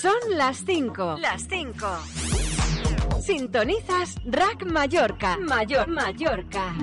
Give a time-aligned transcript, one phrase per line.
[0.00, 1.16] Son las 5.
[1.20, 1.86] Las 5.
[3.20, 5.36] Sintonizas Rack Mallorca.
[5.38, 6.74] Mayor Mallorca.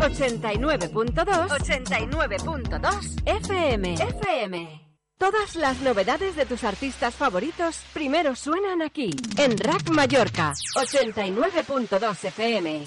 [0.00, 1.48] 89.2.
[1.48, 3.94] 89.2 FM.
[3.94, 4.88] FM.
[5.18, 10.52] Todas las novedades de tus artistas favoritos primero suenan aquí, en Rack Mallorca.
[10.76, 12.84] 89.2 FM.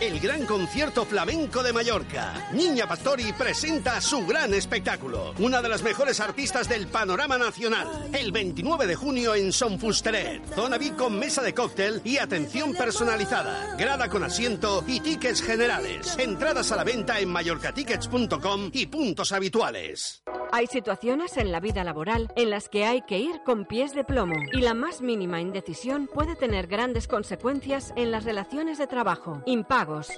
[0.00, 2.50] El gran concierto flamenco de Mallorca.
[2.52, 5.32] Niña Pastori presenta su gran espectáculo.
[5.38, 7.88] Una de las mejores artistas del panorama nacional.
[8.12, 10.42] El 29 de junio en Son Fusteret.
[10.54, 13.74] Zona VIP con mesa de cóctel y atención personalizada.
[13.78, 16.14] Grada con asiento y tickets generales.
[16.18, 20.22] Entradas a la venta en mallorcatickets.com y puntos habituales.
[20.52, 24.04] Hay situaciones en la vida laboral en las que hay que ir con pies de
[24.04, 29.42] plomo y la más mínima indecisión puede tener grandes consecuencias en las relaciones de trabajo,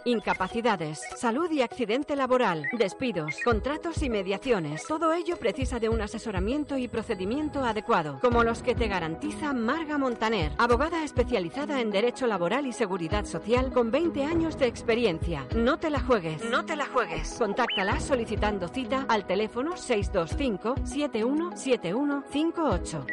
[0.05, 4.85] incapacidades, salud y accidente laboral, despidos, contratos y mediaciones.
[4.87, 9.99] Todo ello precisa de un asesoramiento y procedimiento adecuado, como los que te garantiza Marga
[9.99, 15.47] Montaner, abogada especializada en Derecho Laboral y Seguridad Social con 20 años de experiencia.
[15.55, 16.43] No te la juegues.
[16.51, 17.35] No te la juegues.
[17.39, 23.07] Contáctala solicitando cita al teléfono 625 717158.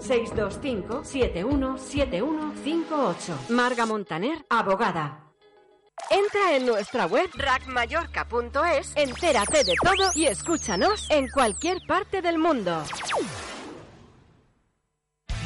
[0.00, 3.38] 625 717158.
[3.50, 5.27] Marga Montaner, abogada.
[6.10, 12.84] Entra en nuestra web rackmallorca.es, entérate de todo y escúchanos en cualquier parte del mundo.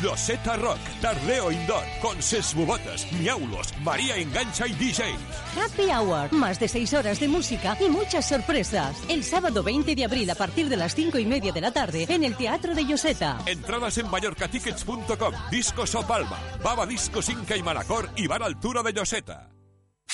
[0.03, 5.15] Loseta Rock, Tardeo Indoor, con Sesbubotas, Miaulos, María Engancha y DJs.
[5.57, 9.01] Happy Hour, más de seis horas de música y muchas sorpresas.
[9.09, 12.07] El sábado 20 de abril a partir de las cinco y media de la tarde
[12.09, 13.39] en el Teatro de Yoseta.
[13.47, 18.93] Entradas en mallorcatickets.com, Discos o Palma, Baba Discos Inca y Malacor y Bar Altura de
[18.93, 19.52] Yoseta.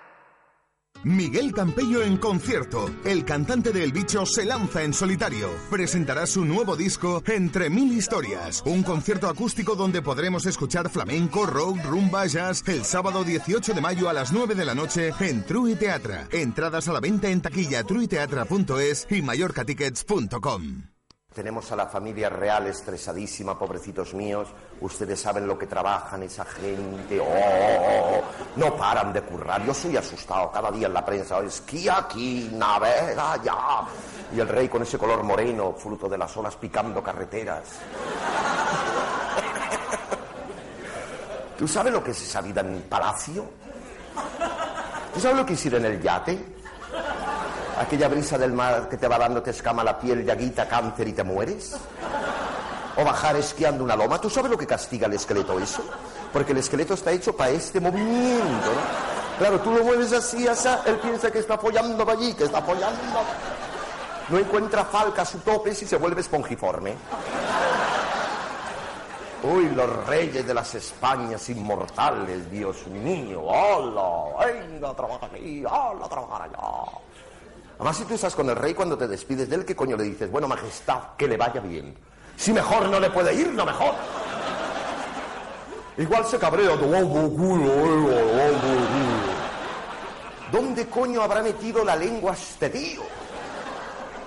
[1.04, 2.90] Miguel Campello en concierto.
[3.04, 5.48] El cantante del bicho se lanza en solitario.
[5.70, 8.62] Presentará su nuevo disco Entre Mil Historias.
[8.66, 14.08] Un concierto acústico donde podremos escuchar flamenco, rock, rumba, jazz el sábado 18 de mayo
[14.08, 16.28] a las 9 de la noche en True Teatra.
[16.32, 20.97] Entradas a la venta en taquilla truiteatra.es y mallorcatickets.com.
[21.34, 24.48] Tenemos a la familia real estresadísima, pobrecitos míos.
[24.80, 27.20] Ustedes saben lo que trabajan esa gente.
[27.20, 28.22] Oh, oh, oh.
[28.56, 29.64] No paran de currar.
[29.64, 31.38] Yo soy asustado cada día en la prensa.
[31.40, 33.86] Esquía aquí, navega ya.
[34.34, 37.64] Y el rey con ese color moreno, fruto de las olas picando carreteras.
[41.58, 43.44] ¿Tú sabes lo que es esa vida en palacio?
[45.12, 46.57] ¿Tú sabes lo que es ir en el yate?
[47.78, 51.12] Aquella brisa del mar que te va dando, te escama la piel, llaguita, cáncer y
[51.12, 51.76] te mueres?
[52.96, 54.20] ¿O bajar esquiando una loma?
[54.20, 55.82] ¿Tú sabes lo que castiga el esqueleto eso?
[56.32, 58.70] Porque el esqueleto está hecho para este movimiento.
[59.38, 63.00] Claro, tú lo mueves así, así, él piensa que está apoyando allí, que está apoyando.
[64.28, 66.94] No encuentra falca su tope y se vuelve espongiforme.
[69.44, 73.42] Uy, los reyes de las Españas inmortales, Dios mío.
[73.42, 74.44] ¡Hola!
[74.44, 75.64] Venga, trabaja aquí.
[75.64, 77.07] ¡Hola, trabajar allá!
[77.78, 80.02] Además, si tú estás con el rey cuando te despides de él, ¿qué coño le
[80.02, 80.28] dices?
[80.30, 81.96] Bueno, majestad, que le vaya bien.
[82.36, 83.94] Si mejor no le puede ir, no mejor.
[85.96, 86.76] Igual se cabrea.
[90.50, 93.02] ¿Dónde coño habrá metido la lengua este tío?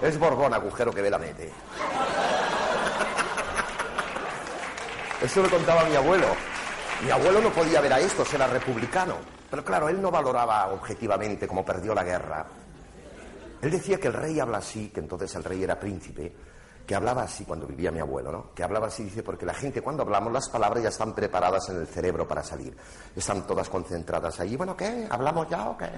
[0.01, 1.51] Es Borbón, agujero que ve la mete.
[5.22, 6.28] Eso lo contaba mi abuelo.
[7.03, 9.16] Mi abuelo no podía ver a esto, era republicano.
[9.50, 12.45] Pero claro, él no valoraba objetivamente cómo perdió la guerra.
[13.61, 16.33] Él decía que el rey habla así, que entonces el rey era príncipe,
[16.85, 18.53] que hablaba así cuando vivía mi abuelo, ¿no?
[18.55, 21.77] Que hablaba así, dice, porque la gente cuando hablamos las palabras ya están preparadas en
[21.77, 22.75] el cerebro para salir.
[23.16, 24.55] Están todas concentradas ahí.
[24.55, 25.07] Bueno, ¿qué?
[25.09, 25.89] ¿Hablamos ya o qué?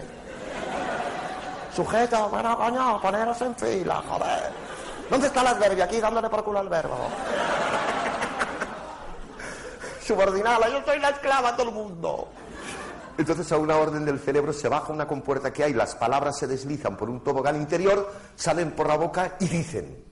[1.73, 4.52] Sujeto, bueno, coño, poneros en fila, joder.
[5.09, 5.84] ¿Dónde está el adverbio?
[5.85, 6.96] Aquí dándole por culo al verbo.
[10.05, 12.28] Subordinada, yo soy la esclava de todo el mundo.
[13.18, 16.48] Entonces a una orden del cerebro se baja una compuerta que hay, las palabras se
[16.48, 20.04] deslizan por un tobogán interior, salen por la boca y dicen.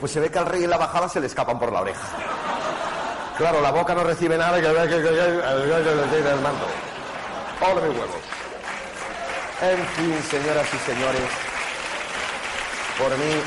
[0.00, 2.08] Pues se ve que al rey en la bajada se le escapan por la oreja.
[3.36, 4.74] Claro, la boca no recibe nada que el
[6.40, 6.66] mando.
[7.60, 8.14] Hola mi huevo.
[9.60, 11.28] En fin, señoras y señores,
[12.98, 13.42] por mí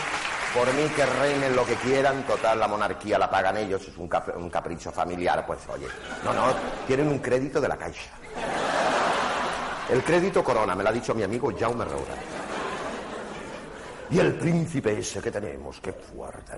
[0.54, 4.08] por mí que reinen lo que quieran, total, la monarquía la pagan ellos, es un,
[4.08, 5.88] capricho familiar, pues oye.
[6.24, 6.54] No, no,
[6.86, 8.12] tienen un crédito de la caixa.
[9.90, 12.16] El crédito corona, me lo ha dicho mi amigo Jaume Roura.
[14.10, 16.54] Y el príncipe ese que tenemos, qué fuerte.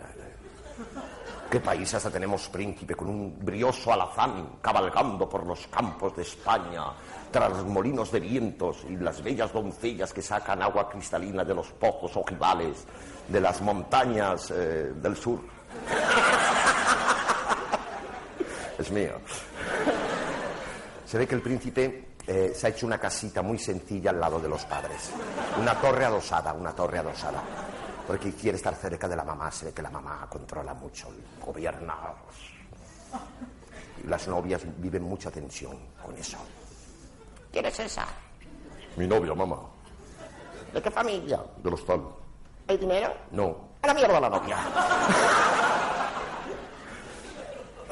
[1.49, 6.85] ¿Qué país hasta tenemos príncipe con un brioso alazán cabalgando por los campos de España,
[7.29, 11.67] tras los molinos de vientos y las bellas doncellas que sacan agua cristalina de los
[11.73, 12.87] pozos ojivales
[13.33, 15.39] de las montañas eh, del sur?
[18.77, 19.13] es mío.
[21.05, 24.39] Se ve que el príncipe eh, se ha hecho una casita muy sencilla al lado
[24.39, 25.09] de los padres.
[25.59, 27.41] Una torre adosada, una torre adosada
[28.05, 31.07] porque quiere estar cerca de la mamá, se ve que la mamá controla mucho,
[31.43, 31.95] gobierna.
[34.03, 36.37] Y las novias viven mucha tensión con eso.
[37.51, 38.05] ¿Quién es esa?
[38.97, 39.57] Mi novia, mamá.
[40.73, 41.39] ¿De qué familia?
[41.63, 41.81] De los
[42.67, 43.13] ¿Hay dinero?
[43.31, 43.69] No.
[43.81, 44.57] A la mierda la novia.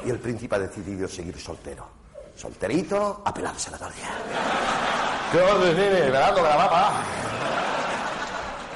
[0.04, 1.86] Y el príncipe ha decidido seguir soltero.
[2.34, 4.08] Solterito, a pelarse la novia.
[5.30, 6.00] ¿Qué orden tiene?
[6.10, 6.92] Velando la.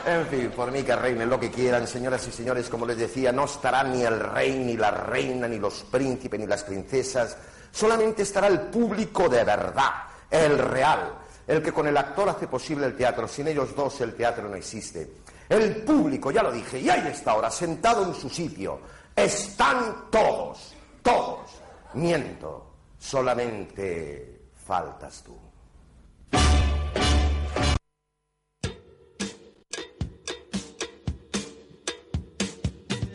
[0.06, 3.32] En fin, por mí que reinen lo que quieran, señoras y señores, como les decía,
[3.32, 7.36] no estará ni el rey, ni la reina, ni los príncipes, ni las princesas,
[7.72, 9.90] solamente estará el público de verdad,
[10.30, 11.12] el real,
[11.44, 13.26] el que con el actor hace posible el teatro.
[13.26, 15.10] Sin ellos dos el teatro no existe.
[15.48, 18.80] El público, ya lo dije, y ahí está ahora, sentado en su sitio.
[19.14, 21.50] Están todos, todos.
[21.94, 25.36] Miento, solamente faltas tú.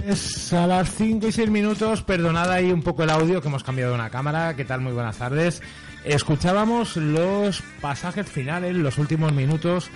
[0.08, 3.64] Es a las 5 y 6 minutos, perdonad ahí un poco el audio que hemos
[3.64, 4.56] cambiado de una cámara.
[4.56, 4.82] ¿Qué tal?
[4.82, 5.62] Muy buenas tardes.
[6.04, 9.90] Escuchábamos los pasajes finales, los últimos minutos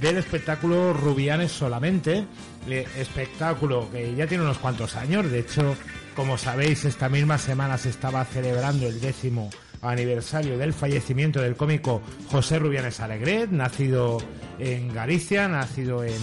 [0.00, 2.26] del espectáculo Rubianes solamente.
[2.68, 5.30] Eh, espectáculo que ya tiene unos cuantos años.
[5.30, 5.76] De hecho,
[6.16, 9.50] como sabéis, esta misma semana se estaba celebrando el décimo
[9.82, 14.18] aniversario del fallecimiento del cómico José Rubianes Alegret, nacido
[14.58, 16.20] en Galicia, nacido en,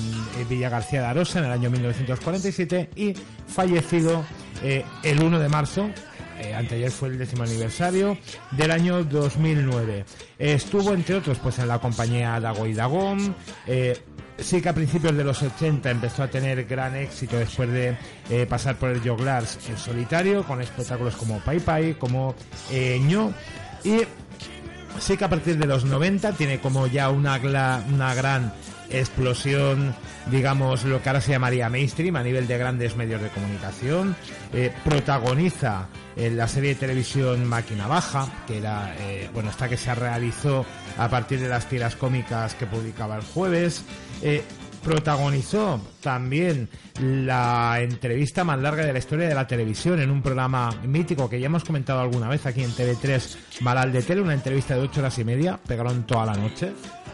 [0.49, 3.13] Villa García de Arosa en el año 1947 y
[3.47, 4.23] fallecido
[4.63, 5.89] eh, el 1 de marzo
[6.39, 8.17] eh, anteayer fue el décimo aniversario
[8.51, 10.05] del año 2009.
[10.37, 13.35] estuvo, entre otros, pues en la compañía Dago y Dagón.
[13.67, 13.97] Eh,
[14.37, 17.97] sí que a principios de los 80 empezó a tener gran éxito después de
[18.29, 22.35] eh, pasar por el Joglars en solitario, con espectáculos como Pai Pai, como
[22.71, 23.33] Ño.
[23.83, 23.99] Y
[24.99, 28.53] sí que a partir de los 90 tiene como ya una, una gran
[28.91, 29.95] explosión,
[30.31, 34.15] digamos, lo que ahora se llamaría mainstream a nivel de grandes medios de comunicación.
[34.83, 39.93] protagoniza en la serie de televisión Máquina Baja, que era, eh, bueno, esta que se
[39.95, 40.65] realizó
[40.97, 43.83] a partir de las tiras cómicas que publicaba el jueves.
[44.21, 44.43] Eh,
[44.83, 46.69] protagonizó también
[47.01, 51.39] la entrevista más larga de la historia de la televisión en un programa mítico que
[51.39, 55.01] ya hemos comentado alguna vez aquí en TV3 Malal de Tele, una entrevista de ocho
[55.01, 56.71] horas y media, pegaron toda la noche,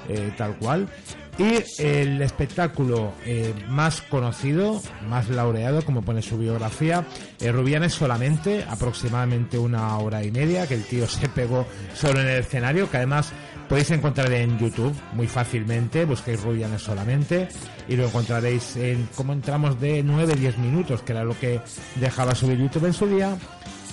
[0.10, 0.88] eh, tal cual.
[1.37, 7.05] Y el espectáculo eh, más conocido, más laureado, como pone su biografía,
[7.41, 12.27] eh, Rubianes solamente, aproximadamente una hora y media, que el tío se pegó solo en
[12.27, 13.33] el escenario, que además
[13.67, 17.49] podéis encontrar en YouTube muy fácilmente, busquéis Rubianes solamente
[17.89, 21.59] y lo encontraréis en como entramos de 9-10 minutos, que era lo que
[21.95, 23.37] dejaba subir YouTube en su día.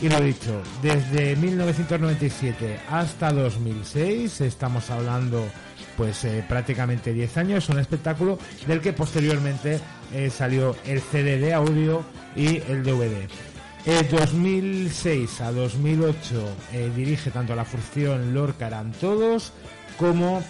[0.00, 5.44] Y lo dicho, desde 1997 hasta 2006 estamos hablando
[5.96, 9.80] pues eh, prácticamente 10 años, un espectáculo del que posteriormente
[10.12, 12.02] eh, salió el CD de audio
[12.36, 13.28] y el DVD.
[13.84, 19.52] De 2006 a 2008 eh, dirige tanto la función Lorca eran todos
[19.98, 20.42] como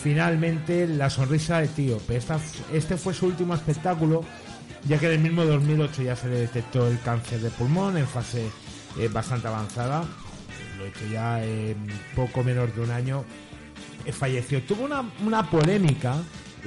[0.00, 2.20] finalmente La sonrisa de Tíope.
[2.72, 4.24] este fue su último espectáculo
[4.86, 8.06] ya que en el mismo 2008 ya se le detectó el cáncer de pulmón en
[8.06, 8.48] fase
[9.10, 10.04] bastante avanzada.
[10.78, 13.45] Lo he hecho ya en poco menos de un año eh,
[14.12, 14.62] falleció.
[14.62, 16.16] Tuvo una, una polémica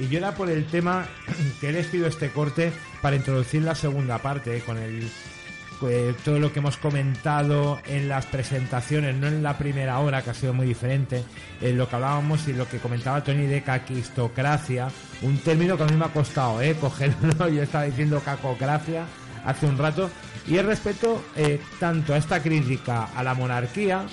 [0.00, 1.06] y yo era por el tema
[1.60, 5.08] que he elegido este corte para introducir la segunda parte eh, con el
[5.82, 10.28] eh, todo lo que hemos comentado en las presentaciones, no en la primera hora, que
[10.28, 11.24] ha sido muy diferente,
[11.62, 14.90] en lo que hablábamos y lo que comentaba Tony de caquistocracia,
[15.22, 19.06] un término que a mí me ha costado eh, cogerlo, yo estaba diciendo cacocracia
[19.46, 20.10] hace un rato,
[20.46, 21.22] y el respeto
[21.78, 24.04] tanto a esta crítica a la monarquía,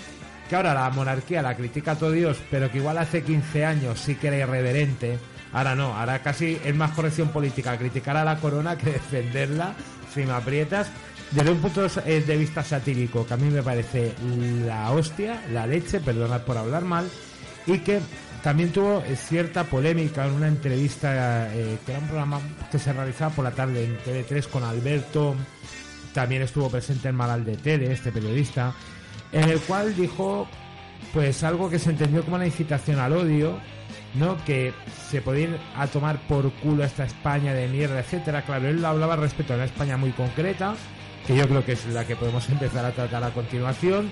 [0.48, 4.16] que ahora la monarquía la critica todo Dios, pero que igual hace 15 años sí
[4.16, 5.18] que era irreverente,
[5.54, 9.74] ahora no, ahora casi es más corrección política criticar a la corona que defenderla,
[10.14, 10.90] si me aprietas,
[11.32, 14.14] desde un punto de eh, vista satírico, que a mí me parece
[14.66, 17.10] la hostia, la leche, perdonad por hablar mal,
[17.66, 18.00] y que
[18.42, 22.40] también tuvo eh, cierta polémica en una entrevista eh, que era un programa
[22.72, 25.36] que se realizaba por la tarde en TV3 con Alberto,
[26.14, 28.74] también estuvo presente en Malal de Tele, este periodista,
[29.32, 30.48] en el cual dijo
[31.14, 33.60] pues algo que se entendió como una incitación al odio,
[34.16, 34.38] ¿no?
[34.46, 34.74] Que
[35.10, 38.44] se podía ir a tomar por culo esta España de mierda, etcétera.
[38.44, 40.76] Claro, él hablaba respecto a una España muy concreta,
[41.26, 44.12] que yo creo que es la que podemos empezar a tratar a continuación,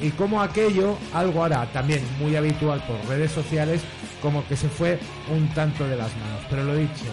[0.00, 3.82] y como aquello, algo ahora también muy habitual por redes sociales,
[4.22, 4.98] como que se fue
[5.30, 6.42] un tanto de las manos.
[6.48, 7.04] Pero lo dicho,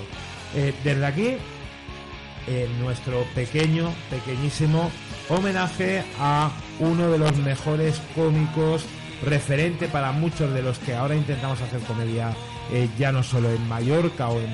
[0.56, 1.38] eh, desde aquí,
[2.48, 4.92] eh, nuestro pequeño, pequeñísimo
[5.30, 8.86] homenaje a uno de los mejores cómicos
[9.24, 12.34] referente para muchos de los que ahora intentamos hacer comedia
[12.72, 14.50] eh, ya no solo en Mallorca o en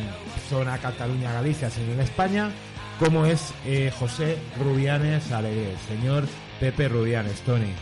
[0.50, 2.52] zona Cataluña, Galicia, sino en España,
[3.00, 6.26] como es eh, José Rubianes Alegre, señor
[6.60, 7.74] Pepe Rubianes, Tony.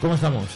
[0.00, 0.46] ¿Cómo estamos?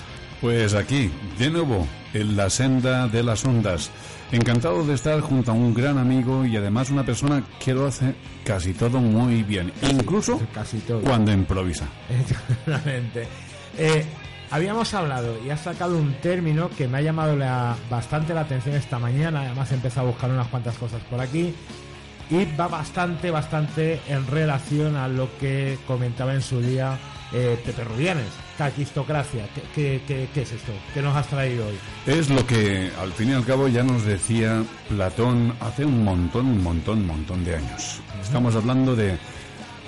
[0.41, 3.91] Pues aquí, de nuevo, en la senda de las ondas.
[4.33, 8.15] Encantado de estar junto a un gran amigo y además una persona que lo hace
[8.45, 11.01] casi todo muy bien, incluso Casi todo.
[11.01, 11.87] cuando improvisa.
[12.09, 13.27] Exactamente.
[13.77, 14.05] Eh,
[14.53, 18.77] habíamos hablado y has sacado un término que me ha llamado la- bastante la atención
[18.77, 19.41] esta mañana.
[19.43, 21.53] Además, he empezado a buscar unas cuantas cosas por aquí.
[22.31, 26.97] Y va bastante, bastante en relación a lo que comentaba en su día
[27.33, 28.29] eh, Pepe Rubianes.
[28.61, 29.49] Caquistocracia.
[29.75, 30.73] ¿Qué, qué, es esto?
[30.93, 31.79] ¿Qué nos has traído hoy?
[32.05, 36.45] Es lo que al fin y al cabo ya nos decía Platón hace un montón,
[36.45, 38.03] un montón, un montón de años.
[38.21, 39.17] Estamos hablando de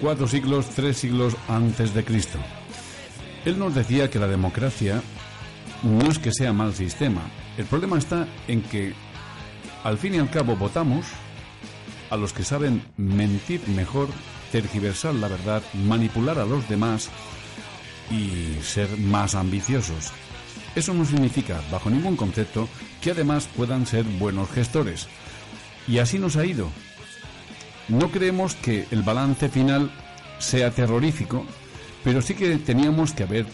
[0.00, 2.38] cuatro siglos, tres siglos antes de Cristo.
[3.44, 5.02] Él nos decía que la democracia
[5.82, 7.20] no es que sea mal sistema.
[7.58, 8.94] El problema está en que
[9.84, 11.04] al fin y al cabo votamos
[12.08, 14.08] a los que saben mentir mejor,
[14.50, 17.10] tergiversar la verdad, manipular a los demás
[18.12, 20.12] y ser más ambiciosos.
[20.74, 22.68] Eso no significa, bajo ningún concepto,
[23.00, 25.08] que además puedan ser buenos gestores.
[25.88, 26.68] Y así nos ha ido.
[27.88, 29.90] No creemos que el balance final
[30.38, 31.44] sea terrorífico,
[32.04, 33.46] pero sí que teníamos que haber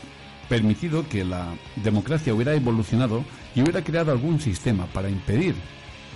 [0.48, 1.46] permitido que la
[1.76, 3.24] democracia hubiera evolucionado
[3.54, 5.54] y hubiera creado algún sistema para impedir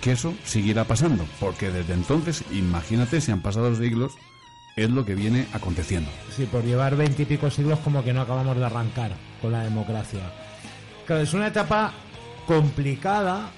[0.01, 4.13] que eso siguiera pasando, porque desde entonces, imagínate, si han pasado siglos,
[4.75, 6.09] es lo que viene aconteciendo.
[6.35, 9.11] Sí, por llevar veintipico siglos como que no acabamos de arrancar
[9.41, 10.21] con la democracia.
[11.05, 11.93] Claro, es una etapa
[12.47, 13.49] complicada,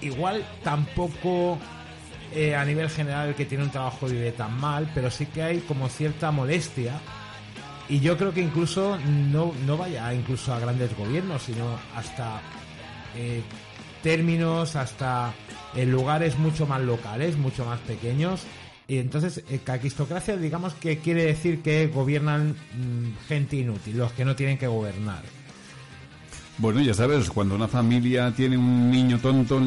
[0.00, 1.58] igual tampoco
[2.32, 5.60] eh, a nivel general que tiene un trabajo vive tan mal, pero sí que hay
[5.60, 6.94] como cierta molestia
[7.88, 12.40] y yo creo que incluso no, no vaya incluso a grandes gobiernos, sino hasta
[13.14, 13.42] eh,
[14.02, 15.32] términos, hasta
[15.74, 18.42] en lugares mucho más locales, mucho más pequeños.
[18.86, 24.24] Y entonces, eh, caquistocracia, digamos que quiere decir que gobiernan mm, gente inútil, los que
[24.24, 25.22] no tienen que gobernar.
[26.58, 29.60] Bueno, ya sabes, cuando una familia tiene un niño tonto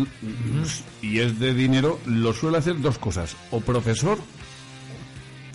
[1.01, 4.17] y es de dinero, lo suele hacer dos cosas, o profesor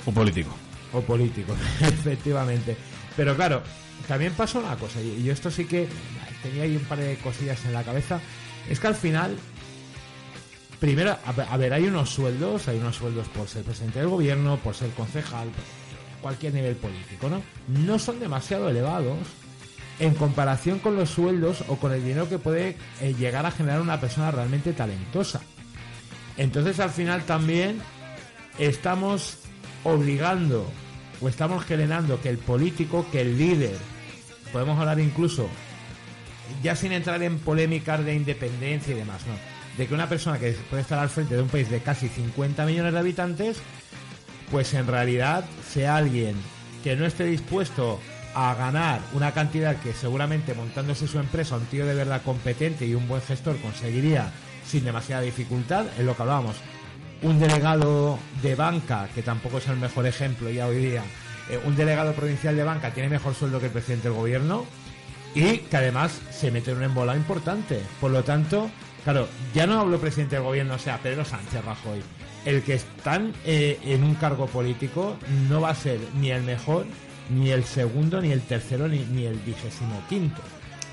[0.04, 0.50] o político.
[0.92, 2.76] O políticos, efectivamente.
[3.16, 3.62] Pero claro,
[4.08, 5.88] también pasa una cosa, y yo esto sí que
[6.42, 8.20] tenía ahí un par de cosillas en la cabeza,
[8.68, 9.36] es que al final,
[10.82, 14.74] primero, a ver, hay unos sueldos, hay unos sueldos por ser presidente del gobierno, por
[14.74, 15.48] ser concejal,
[16.20, 17.40] cualquier nivel político, ¿no?
[17.68, 19.16] No son demasiado elevados
[20.00, 23.80] en comparación con los sueldos o con el dinero que puede eh, llegar a generar
[23.80, 25.40] una persona realmente talentosa.
[26.36, 27.80] Entonces al final también
[28.58, 29.38] estamos
[29.84, 30.66] obligando
[31.20, 33.76] o estamos generando que el político, que el líder,
[34.52, 35.46] podemos hablar incluso,
[36.60, 39.51] ya sin entrar en polémicas de independencia y demás, ¿no?
[39.76, 42.66] De que una persona que puede estar al frente de un país de casi 50
[42.66, 43.58] millones de habitantes,
[44.50, 46.36] pues en realidad sea alguien
[46.84, 48.00] que no esté dispuesto
[48.34, 52.94] a ganar una cantidad que seguramente montándose su empresa un tío de verdad competente y
[52.94, 54.30] un buen gestor conseguiría
[54.66, 56.56] sin demasiada dificultad, es lo que hablábamos.
[57.22, 61.02] Un delegado de banca, que tampoco es el mejor ejemplo ya hoy día,
[61.50, 64.64] eh, un delegado provincial de banca tiene mejor sueldo que el presidente del gobierno
[65.34, 67.80] y que además se mete en un embolado importante.
[68.00, 68.70] Por lo tanto,
[69.04, 72.00] claro, ya no hablo presidente del gobierno, o sea, Pedro Sánchez Rajoy.
[72.44, 75.16] El que están eh, en un cargo político
[75.48, 76.86] no va a ser ni el mejor,
[77.30, 80.40] ni el segundo, ni el tercero, ni, ni el vigésimo quinto.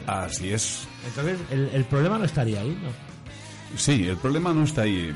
[0.05, 0.87] Así es.
[1.07, 3.77] Entonces, el, el problema no estaría ahí, ¿no?
[3.77, 5.13] Sí, el problema no está ahí.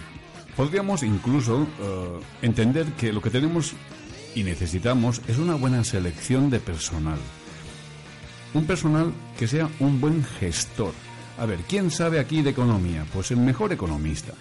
[0.55, 3.73] Podríamos incluso eh, entender que lo que tenemos
[4.35, 7.17] y necesitamos es una buena selección de personal.
[8.53, 10.93] Un personal que sea un buen gestor.
[11.43, 13.05] A ver, ¿quién sabe aquí de economía?
[13.11, 14.31] Pues el mejor economista.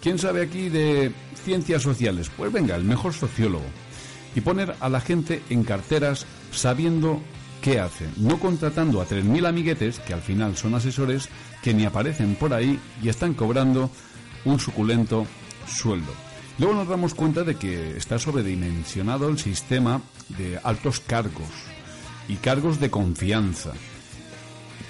[0.00, 1.10] ¿Quién sabe aquí de
[1.44, 2.30] ciencias sociales?
[2.36, 3.64] Pues venga, el mejor sociólogo.
[4.36, 7.20] Y poner a la gente en carteras sabiendo
[7.60, 11.28] qué hace, no contratando a 3.000 amiguetes, que al final son asesores,
[11.64, 13.90] que ni aparecen por ahí y están cobrando
[14.44, 15.26] un suculento
[15.66, 16.12] sueldo.
[16.58, 21.50] Luego nos damos cuenta de que está sobredimensionado el sistema de altos cargos
[22.28, 23.72] y cargos de confianza.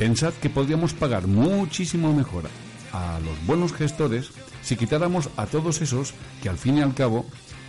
[0.00, 2.44] Pensad que podríamos pagar muchísimo mejor
[2.90, 4.30] a los buenos gestores
[4.62, 7.26] si quitáramos a todos esos que al fin y al cabo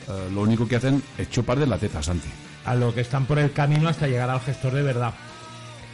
[0.08, 2.30] eh, lo único que hacen es chupar de la teta, Santi.
[2.64, 5.14] a lo que están por el camino hasta llegar al gestor de verdad.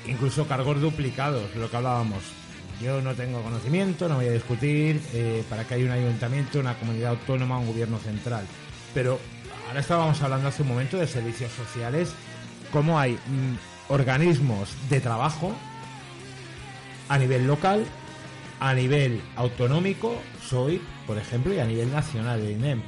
[0.05, 2.21] Incluso cargos duplicados, lo que hablábamos.
[2.79, 6.77] Yo no tengo conocimiento, no voy a discutir eh, para que haya un ayuntamiento, una
[6.77, 8.45] comunidad autónoma, un gobierno central.
[8.93, 9.19] Pero
[9.67, 12.11] ahora estábamos hablando hace un momento de servicios sociales,
[12.71, 15.55] cómo hay mm, organismos de trabajo
[17.09, 17.85] a nivel local,
[18.59, 20.15] a nivel autonómico,
[20.47, 22.81] soy, por ejemplo, y a nivel nacional, de INEM.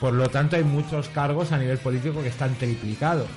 [0.00, 3.28] Por lo tanto, hay muchos cargos a nivel político que están triplicados.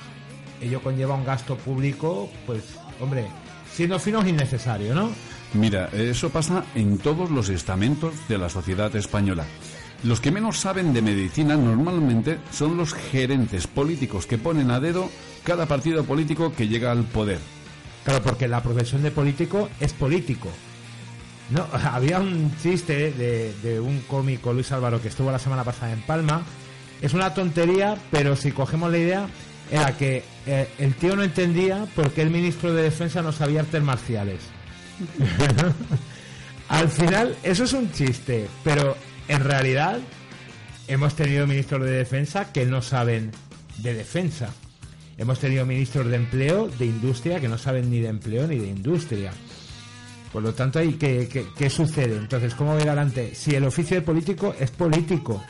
[0.60, 2.62] Ello conlleva un gasto público, pues,
[3.00, 3.26] hombre,
[3.72, 5.10] siendo finos innecesario, ¿no?
[5.54, 9.44] Mira, eso pasa en todos los estamentos de la sociedad española.
[10.02, 15.10] Los que menos saben de medicina normalmente son los gerentes políticos que ponen a dedo
[15.44, 17.38] cada partido político que llega al poder.
[18.06, 20.48] Claro, porque la profesión de político es político.
[21.50, 26.02] No, había un chiste de, un cómico, Luis Álvaro, que estuvo la semana pasada en
[26.02, 26.44] Palma.
[27.02, 29.26] Es una tontería, pero si cogemos la idea,
[29.72, 33.62] era que eh, el tío no entendía por qué el ministro de Defensa no sabía
[33.62, 34.38] artes marciales.
[36.68, 38.96] Al final, eso es un chiste, pero
[39.26, 39.98] en realidad
[40.86, 43.32] hemos tenido ministros de defensa que no saben
[43.78, 44.50] de defensa.
[45.18, 48.68] Hemos tenido ministros de empleo, de industria, que no saben ni de empleo ni de
[48.68, 49.32] industria.
[50.32, 52.16] Por lo tanto, ¿hay ¿qué, qué, qué sucede?
[52.16, 53.34] Entonces, ¿cómo ver adelante?
[53.34, 55.42] Si el oficio de político es político,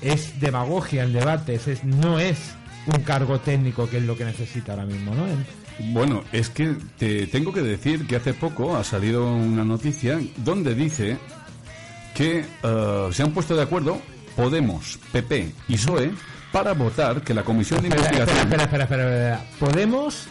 [0.00, 2.38] es demagogia el debate, es, no es
[2.86, 5.24] un cargo técnico que es lo que necesita ahora mismo, ¿no?
[5.92, 10.74] Bueno, es que te tengo que decir que hace poco ha salido una noticia donde
[10.74, 11.18] dice
[12.14, 14.00] que uh, se han puesto de acuerdo
[14.36, 16.10] Podemos, PP y PSOE
[16.54, 18.38] para votar que la Comisión de espera, Investigación...
[18.46, 19.44] Espera, espera, espera, espera.
[19.58, 20.26] Podemos...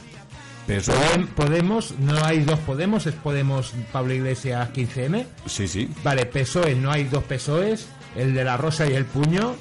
[0.65, 5.25] PSOE, Podem- Podemos, no hay dos Podemos, es Podemos Pablo Iglesias 15M.
[5.45, 5.89] sí, sí.
[6.03, 9.55] Vale, PSOE, no hay dos PSOEs, el de la rosa y el puño.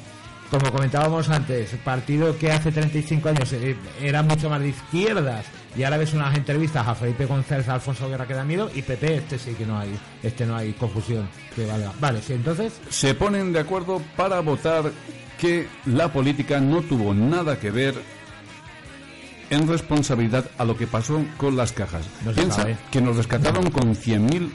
[0.49, 5.83] Como comentábamos antes, partido que hace 35 años eh, era mucho más de izquierdas y
[5.83, 9.15] ahora ves unas entrevistas a Felipe González, a Alfonso Guerra que da miedo y PP,
[9.17, 11.27] este sí que no hay, este no hay confusión.
[11.57, 11.91] Que valga.
[11.99, 14.93] Vale, sí, entonces, Se ponen de acuerdo para votar
[15.43, 17.97] que la política no tuvo nada que ver
[19.51, 22.07] en responsabilidad a lo que pasó con las cajas.
[22.25, 22.77] No Piensa sabe.
[22.93, 24.51] que nos rescataron con 100.000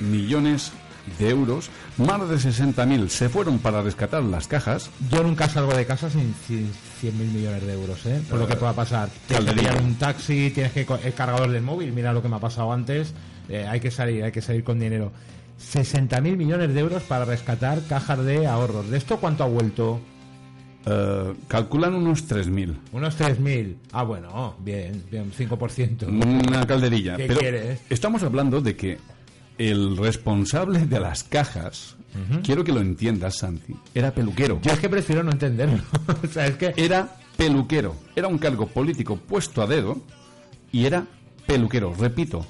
[0.00, 0.72] millones
[1.18, 4.88] de euros, más de 60.000 se fueron para rescatar las cajas.
[5.10, 8.22] yo nunca salgo de casa sin, sin 100 mil millones de euros, ¿eh?
[8.30, 9.10] Por lo que pueda pasar.
[9.28, 12.36] Tienes que pillar un taxi, tienes que el cargador del móvil, mira lo que me
[12.36, 13.12] ha pasado antes.
[13.50, 15.12] eh, hay que salir, hay que salir con dinero.
[15.58, 18.88] 60 mil millones de euros para rescatar cajas de ahorros.
[18.90, 20.00] ¿De esto cuánto ha vuelto?
[20.86, 22.74] Eh, calculan unos 3.000.
[22.92, 23.74] Unos 3.000.
[23.92, 26.06] Ah, bueno, bien, bien, 5%.
[26.08, 27.16] Una calderilla.
[27.16, 27.80] ¿Qué Pero quieres?
[27.88, 28.98] estamos hablando de que
[29.56, 31.96] el responsable de las cajas,
[32.42, 34.60] quiero que lo entiendas, Santi, era peluquero.
[34.62, 35.82] Yo es que prefiero no entenderlo.
[36.22, 36.74] o sea, es que...
[36.76, 37.96] Era peluquero.
[38.14, 40.00] Era un cargo político puesto a dedo
[40.70, 41.06] y era
[41.46, 41.94] peluquero.
[41.94, 42.44] Repito,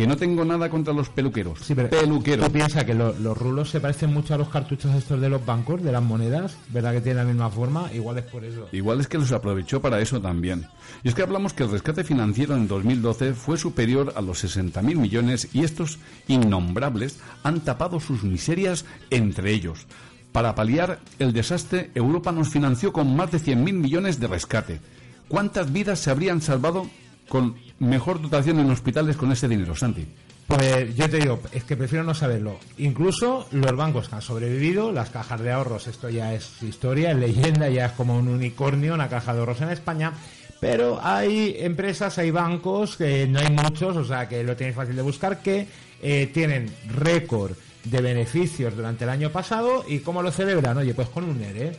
[0.00, 1.58] que no tengo nada contra los peluqueros.
[1.60, 2.44] Sí, pero peluquero.
[2.46, 5.44] Tú piensas que lo- los rulos se parecen mucho a los cartuchos estos de los
[5.44, 7.92] bancos, de las monedas, ¿verdad que tienen la misma forma?
[7.92, 8.68] Igual es por eso.
[8.72, 10.66] Igual es que los aprovechó para eso también.
[11.04, 14.96] Y es que hablamos que el rescate financiero en 2012 fue superior a los 60.000
[14.98, 19.86] millones y estos innombrables han tapado sus miserias entre ellos.
[20.32, 24.80] Para paliar el desastre, Europa nos financió con más de 100.000 millones de rescate.
[25.28, 26.88] ¿Cuántas vidas se habrían salvado
[27.30, 30.04] con mejor dotación en hospitales con ese dinero, Santi?
[30.48, 32.58] Pues yo te digo, es que prefiero no saberlo.
[32.78, 37.18] Incluso los bancos que han sobrevivido, las cajas de ahorros, esto ya es historia, es
[37.18, 40.12] leyenda, ya es como un unicornio, una caja de ahorros en España.
[40.58, 44.96] Pero hay empresas, hay bancos, que no hay muchos, o sea que lo tenéis fácil
[44.96, 45.68] de buscar, que
[46.02, 47.52] eh, tienen récord
[47.84, 50.76] de beneficios durante el año pasado y cómo lo celebran.
[50.76, 51.76] Oye, pues con un ERE.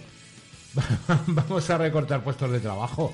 [1.27, 3.13] Vamos a recortar puestos de trabajo.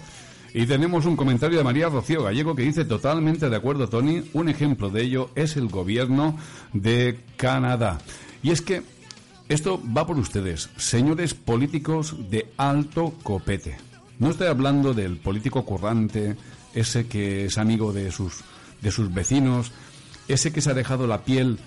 [0.54, 4.24] Y tenemos un comentario de María Rocío Gallego que dice totalmente de acuerdo, Tony.
[4.34, 6.38] Un ejemplo de ello es el gobierno
[6.74, 8.00] de Canadá.
[8.42, 8.82] Y es que
[9.50, 13.78] esto va por ustedes, señores políticos de alto copete.
[14.20, 16.36] No estoy hablando del político currante,
[16.74, 18.42] ese que es amigo de sus,
[18.82, 19.72] de sus vecinos,
[20.28, 21.60] ese que se ha dejado la piel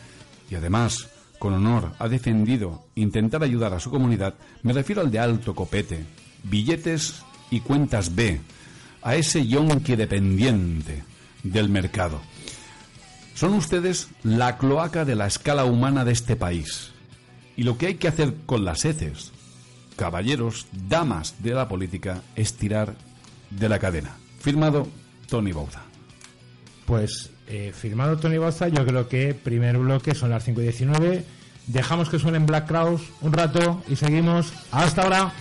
[0.51, 4.35] y además, con honor, ha defendido intentar ayudar a su comunidad.
[4.63, 6.05] Me refiero al de alto copete,
[6.43, 8.41] billetes y cuentas B,
[9.03, 11.03] a ese yonki dependiente
[11.43, 12.21] del mercado.
[13.35, 16.93] Son ustedes la cloaca de la escala humana de este país.
[17.57, 19.33] Y lo que hay que hacer con las heces,
[19.97, 22.95] caballeros, damas de la política, es tirar
[23.51, 24.17] de la cadena.
[24.41, 24.89] Firmado
[25.29, 25.81] Tony Bauza.
[26.87, 31.25] Pues eh, firmado Tony Boza, yo creo que primer bloque son las 5 y 19.
[31.67, 34.53] Dejamos que suenen Black Crowes un rato y seguimos.
[34.71, 35.33] Hasta ahora.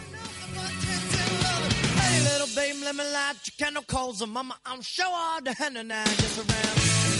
[3.30, 4.56] side, she kind calls mama.
[4.66, 7.19] I'm sure all the henna now just around.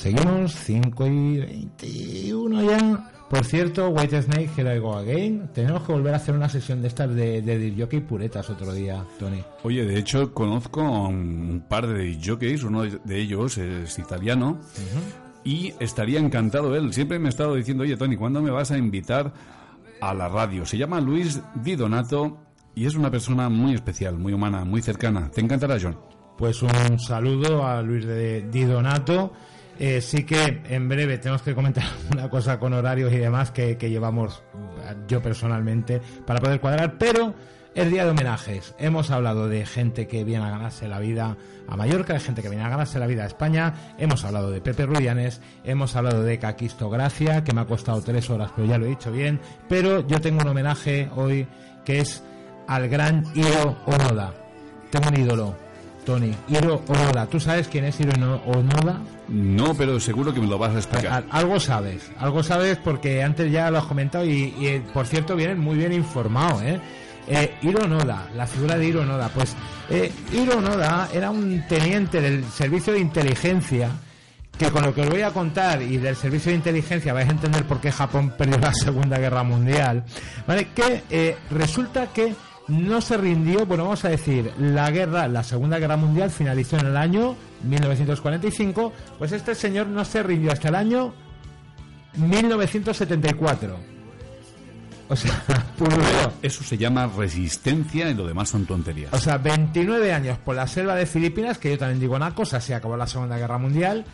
[0.00, 3.12] Seguimos, 5 y 21 ya.
[3.28, 5.50] Por cierto, White Snake, Here I Go Again.
[5.52, 8.72] Tenemos que volver a hacer una sesión de estas de, de disc jockey puretas otro
[8.72, 9.44] día, Tony.
[9.62, 14.58] Oye, de hecho, conozco a un par de jockeys, uno de ellos es italiano,
[15.44, 16.94] y estaría encantado él.
[16.94, 19.34] Siempre me ha estado diciendo, oye, Tony, ¿cuándo me vas a invitar
[20.00, 20.64] a la radio?
[20.64, 22.38] Se llama Luis Di Donato
[22.74, 25.30] y es una persona muy especial, muy humana, muy cercana.
[25.30, 25.98] Te encantará, John.
[26.38, 29.34] Pues un saludo a Luis de Di Donato.
[29.82, 33.76] Eh, sí que en breve tenemos que comentar una cosa con horarios y demás que,
[33.76, 34.42] llevamos
[35.08, 37.34] yo personalmente para poder cuadrar, pero
[37.74, 38.74] el día de homenajes.
[38.78, 42.50] Hemos hablado de gente que viene a ganarse la vida a Mallorca, de gente que
[42.50, 43.94] viene a ganarse la vida a España.
[43.96, 48.28] Hemos hablado de Pepe Rubianes, hemos hablado de Caquisto Gracia, que me ha costado tres
[48.28, 49.40] horas, pero ya lo he dicho bien.
[49.66, 51.46] Pero yo tengo un homenaje hoy
[51.86, 52.22] que es
[52.68, 54.34] al gran Hiro Onoda.
[54.90, 55.56] Tengo un ídolo,
[56.04, 56.32] Tony.
[56.48, 57.26] Hiro Onoda.
[57.26, 59.00] ¿Tú sabes quién es Hiro No- Onoda?
[59.28, 61.12] No, pero seguro que me lo vas a explicar.
[61.12, 65.36] Al- Algo sabes, algo sabes porque antes ya lo has comentado y, y, por cierto
[65.36, 66.80] vienes muy bien informado, ¿eh?
[67.28, 69.54] Eh, Hiro Noda, la figura de Hiro Noda, pues
[69.88, 73.90] eh, Hiro Noda era un teniente del servicio de inteligencia
[74.58, 77.32] que con lo que os voy a contar y del servicio de inteligencia vais a
[77.32, 80.04] entender por qué Japón perdió la Segunda Guerra Mundial,
[80.46, 80.68] ¿vale?
[80.74, 82.34] Que eh, resulta que
[82.70, 86.86] no se rindió, bueno, vamos a decir, la guerra, la Segunda Guerra Mundial finalizó en
[86.86, 91.12] el año 1945, pues este señor no se rindió hasta el año
[92.16, 93.76] 1974.
[95.08, 95.42] O sea.
[96.42, 99.12] Eso se llama resistencia y lo demás son tonterías.
[99.12, 102.60] O sea, 29 años por la selva de Filipinas, que yo también digo una cosa,
[102.60, 104.04] se acabó la Segunda Guerra Mundial,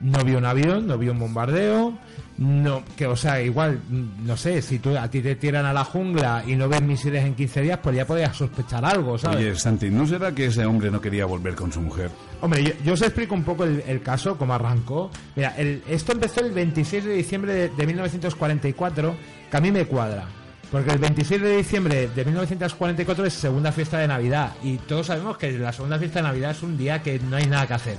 [0.00, 1.96] no vio un avión, no vio un bombardeo,
[2.38, 5.84] no, que o sea, igual, no sé, si tú, a ti te tiran a la
[5.84, 9.38] jungla y no ves misiles en 15 días, pues ya podrías sospechar algo, ¿sabes?
[9.38, 12.10] Oye, Santi, ¿no será que ese hombre no quería volver con su mujer?
[12.42, 15.10] Hombre, yo, yo os explico un poco el, el caso, cómo arrancó.
[15.34, 19.16] Mira, el- esto empezó el 26 de diciembre de, de 1944,
[19.50, 20.24] que a mí me cuadra.
[20.70, 24.52] Porque el 26 de diciembre de 1944 es segunda fiesta de Navidad.
[24.62, 27.46] Y todos sabemos que la segunda fiesta de Navidad es un día que no hay
[27.46, 27.96] nada que hacer.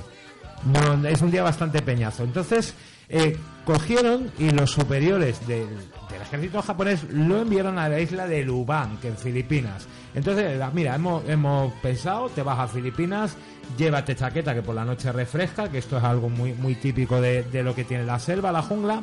[1.08, 2.23] Es un día bastante peñazo.
[2.23, 2.73] Entonces,
[3.10, 5.67] eh, cogieron y los superiores del,
[6.21, 9.88] ejército japonés lo enviaron a la isla de Lubang, que en Filipinas.
[10.13, 13.38] Entonces, mira, hemos, hemos pensado, te vas a Filipinas,
[13.77, 17.43] llévate chaqueta que por la noche refresca, que esto es algo muy, muy típico de,
[17.43, 19.01] de lo que tiene la selva, la jungla.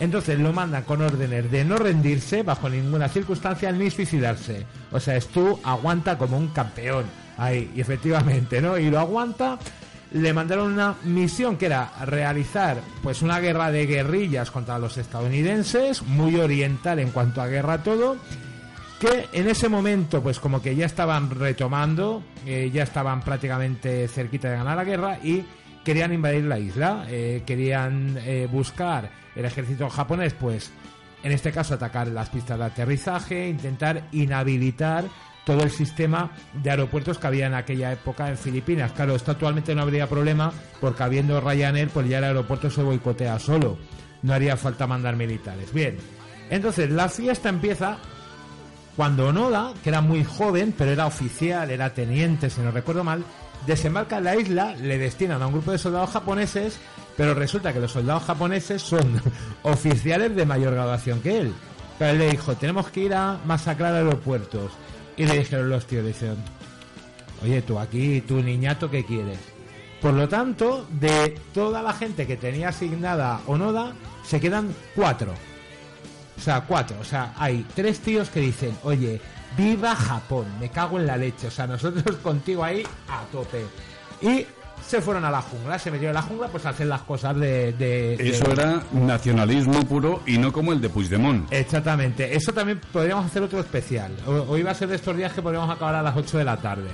[0.00, 4.66] Entonces lo mandan con órdenes de no rendirse bajo ninguna circunstancia ni suicidarse.
[4.90, 7.04] O sea, es tú aguanta como un campeón.
[7.36, 8.78] Ahí, y efectivamente, ¿no?
[8.78, 9.58] Y lo aguanta
[10.14, 16.02] le mandaron una misión que era realizar pues una guerra de guerrillas contra los estadounidenses,
[16.02, 18.16] muy oriental en cuanto a guerra todo,
[19.00, 24.50] que en ese momento pues como que ya estaban retomando, eh, ya estaban prácticamente cerquita
[24.50, 25.44] de ganar la guerra y
[25.84, 30.70] querían invadir la isla, eh, querían eh, buscar el ejército japonés pues
[31.24, 35.06] en este caso atacar las pistas de aterrizaje, intentar inhabilitar
[35.44, 38.92] todo el sistema de aeropuertos que había en aquella época en Filipinas.
[38.92, 43.38] Claro, esto actualmente no habría problema porque habiendo Ryanair, pues ya el aeropuerto se boicotea
[43.38, 43.78] solo.
[44.22, 45.72] No haría falta mandar militares.
[45.72, 45.98] Bien,
[46.50, 47.98] entonces la fiesta empieza
[48.96, 53.24] cuando Onoda, que era muy joven, pero era oficial, era teniente, si no recuerdo mal,
[53.66, 56.78] desembarca en la isla, le destinan a un grupo de soldados japoneses,
[57.16, 59.20] pero resulta que los soldados japoneses son
[59.62, 61.54] oficiales de mayor graduación que él.
[61.98, 64.72] Pero él le dijo, tenemos que ir a masacrar aeropuertos.
[65.16, 66.36] Y le dijeron los tíos, dicen,
[67.42, 69.38] oye, tú aquí, tu niñato, ¿qué quieres?
[70.00, 75.32] Por lo tanto, de toda la gente que tenía asignada Onoda, se quedan cuatro.
[76.36, 76.98] O sea, cuatro.
[77.00, 79.20] O sea, hay tres tíos que dicen, oye,
[79.56, 81.46] viva Japón, me cago en la leche.
[81.46, 83.64] O sea, nosotros contigo ahí a tope.
[84.20, 84.46] Y
[84.86, 87.34] se fueron a la jungla, se metieron a la jungla pues a hacer las cosas
[87.36, 87.72] de...
[87.72, 91.52] de- de- Eso era nacionalismo puro y no como el de Puigdemont.
[91.52, 94.12] Exactamente, eso también podríamos hacer otro especial.
[94.26, 96.44] O- Hoy va a ser de estos días que podríamos acabar a las 8 de
[96.44, 96.88] la tarde.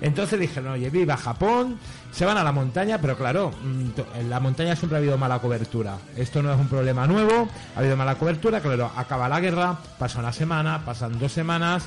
[0.00, 1.78] Entonces dijeron, oye, viva Japón,
[2.10, 5.38] se van a la montaña, pero claro, mm, en la montaña siempre ha habido mala
[5.38, 5.96] cobertura.
[6.16, 10.18] Esto no es un problema nuevo, ha habido mala cobertura, claro, acaba la guerra, pasa
[10.18, 11.84] una semana, pasan dos semanas,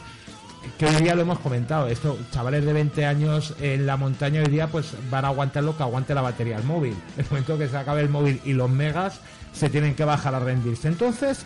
[0.78, 4.50] que hoy día lo hemos comentado, esto, chavales de 20 años en la montaña hoy
[4.50, 6.96] día pues van a aguantar lo que aguante la batería del móvil.
[7.18, 9.20] El momento que se acabe el móvil y los megas
[9.54, 10.88] se tienen que bajar a rendirse.
[10.88, 11.46] Entonces,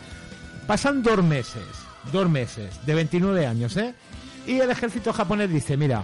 [0.67, 1.63] pasan dos meses,
[2.11, 3.93] dos meses, de 29 años, ¿eh?
[4.47, 6.03] Y el ejército japonés dice, mira,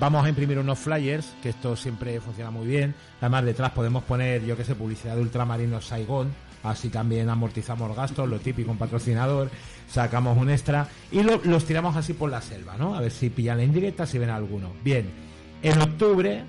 [0.00, 2.94] vamos a imprimir unos flyers, que esto siempre funciona muy bien.
[3.20, 6.32] Además, detrás podemos poner, yo que sé, publicidad de ultramarinos Saigón,
[6.64, 9.50] así también amortizamos gastos, lo típico, un patrocinador,
[9.88, 12.94] sacamos un extra y lo- los tiramos así por la selva, ¿no?
[12.96, 14.72] A ver si pillan la indirecta, si ven alguno.
[14.82, 15.06] Bien,
[15.62, 16.44] en octubre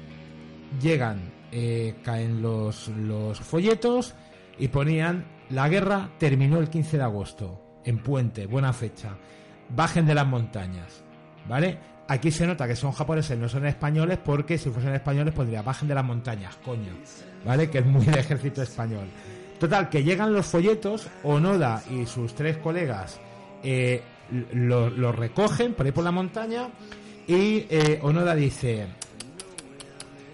[0.81, 4.15] llegan, eh, caen los, los folletos
[4.57, 9.15] y ponían la guerra terminó el 15 de agosto, en Puente, buena fecha.
[9.69, 11.03] Bajen de las montañas,
[11.47, 11.77] ¿vale?
[12.07, 15.87] Aquí se nota que son japoneses, no son españoles, porque si fuesen españoles pondría bajen
[15.87, 16.91] de las montañas, coño,
[17.43, 17.69] ¿vale?
[17.69, 19.07] Que es muy de ejército español.
[19.59, 23.19] Total, que llegan los folletos, Onoda y sus tres colegas
[23.63, 24.01] eh,
[24.53, 26.69] lo, lo recogen por ahí por la montaña
[27.27, 28.85] y eh, Onoda dice,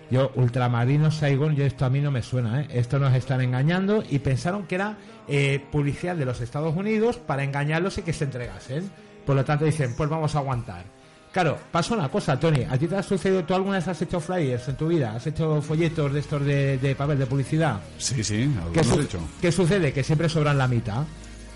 [0.10, 2.68] yo, Ultramarino Saigon, yo esto a mí no me suena, ¿eh?
[2.72, 7.98] Esto nos están engañando y pensaron que era eh, de los Estados Unidos para engañarlos
[7.98, 8.92] y que se entregasen.
[9.26, 10.84] Por lo tanto dicen, pues vamos a aguantar.
[11.32, 12.66] Claro, pasa una cosa, Tony.
[12.70, 15.14] ¿A ti te ha sucedido, tú alguna vez has hecho flyers en tu vida?
[15.16, 17.80] ¿Has hecho folletos de estos de, de papel de publicidad?
[17.98, 19.20] Sí, sí, ¿Qué, su- he hecho.
[19.40, 19.94] qué sucede?
[19.94, 21.04] Que siempre sobran la mitad.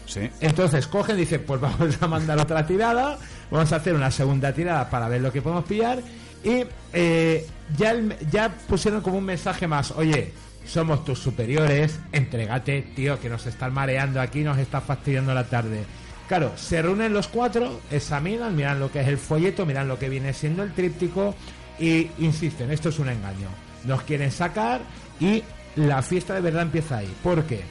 [0.05, 0.29] Sí.
[0.39, 3.17] Entonces cogen y dicen, pues vamos a mandar otra tirada,
[3.51, 5.99] vamos a hacer una segunda tirada para ver lo que podemos pillar
[6.43, 7.45] y eh,
[7.77, 10.31] ya, el- ya pusieron como un mensaje más, oye,
[10.65, 15.83] somos tus superiores, entrégate, tío, que nos están mareando aquí, nos está fastidiando la tarde.
[16.27, 20.09] Claro, se reúnen los cuatro, examinan, miran lo que es el folleto, miran lo que
[20.09, 21.35] viene siendo el tríptico
[21.79, 23.47] y insisten, esto es un engaño.
[23.83, 24.81] Nos quieren sacar
[25.19, 25.43] y
[25.75, 27.13] la fiesta de verdad empieza ahí.
[27.21, 27.61] ¿Por qué?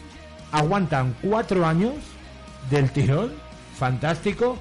[0.52, 1.94] Aguantan cuatro años
[2.70, 3.32] del tirón,
[3.76, 4.56] fantástico.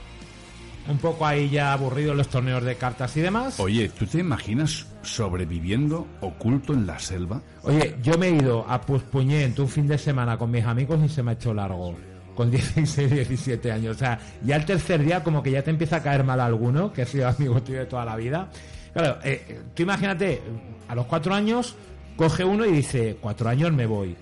[0.87, 3.59] Un poco ahí ya aburridos los torneos de cartas y demás.
[3.59, 7.41] Oye, ¿tú te imaginas sobreviviendo oculto en la selva?
[7.61, 11.07] Oye, yo me he ido a Puspuñent un fin de semana con mis amigos y
[11.07, 11.95] se me ha hecho largo.
[12.35, 13.95] Con 16, 17 años.
[13.95, 16.91] O sea, ya el tercer día como que ya te empieza a caer mal alguno,
[16.91, 18.49] que ha sido amigo tuyo de toda la vida.
[18.93, 20.41] Claro, eh, tú imagínate,
[20.87, 21.75] a los cuatro años
[22.15, 24.15] coge uno y dice, cuatro años me voy.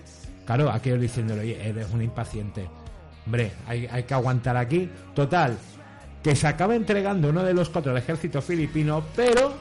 [0.46, 2.68] Claro, aquellos diciéndole, oye, eres un impaciente.
[3.26, 4.90] Hombre, hay, hay que aguantar aquí.
[5.14, 5.56] Total,
[6.22, 9.54] que se acaba entregando uno de los cuatro al ejército filipino, pero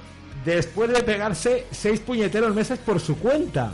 [0.46, 3.74] después de pegarse seis puñeteros meses por su cuenta.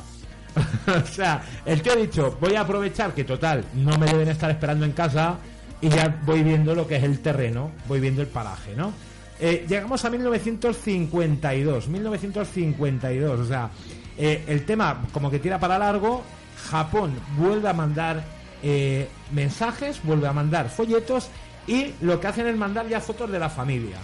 [0.87, 4.49] o sea, el tío ha dicho, voy a aprovechar que total, no me deben estar
[4.51, 5.37] esperando en casa
[5.81, 8.93] y ya voy viendo lo que es el terreno, voy viendo el paraje, ¿no?
[9.39, 13.69] Eh, llegamos a 1952, 1952, o sea,
[14.17, 16.23] eh, el tema como que tira para largo,
[16.69, 18.23] Japón vuelve a mandar
[18.63, 21.29] eh, mensajes, vuelve a mandar folletos
[21.67, 23.97] y lo que hacen es mandar ya fotos de la familia.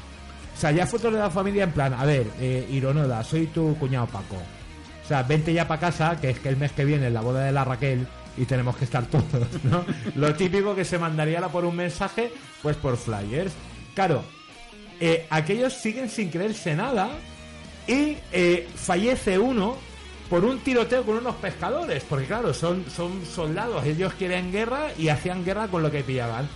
[0.56, 3.76] O sea, ya fotos de la familia en plan, a ver, eh, Ironoda, soy tu
[3.78, 4.38] cuñado Paco.
[5.04, 7.22] O sea, vente ya para casa, que es que el mes que viene es la
[7.22, 9.86] boda de la Raquel y tenemos que estar todos, ¿no?
[10.16, 13.54] Lo típico que se mandaría la por un mensaje, pues por flyers.
[13.94, 14.24] Claro,
[15.00, 17.10] eh, aquellos siguen sin creerse nada
[17.88, 19.78] y eh, fallece uno
[20.30, 25.10] por un tiroteo con unos pescadores, porque claro, son, son soldados, ellos quieren guerra y
[25.10, 26.48] hacían guerra con lo que pillaban.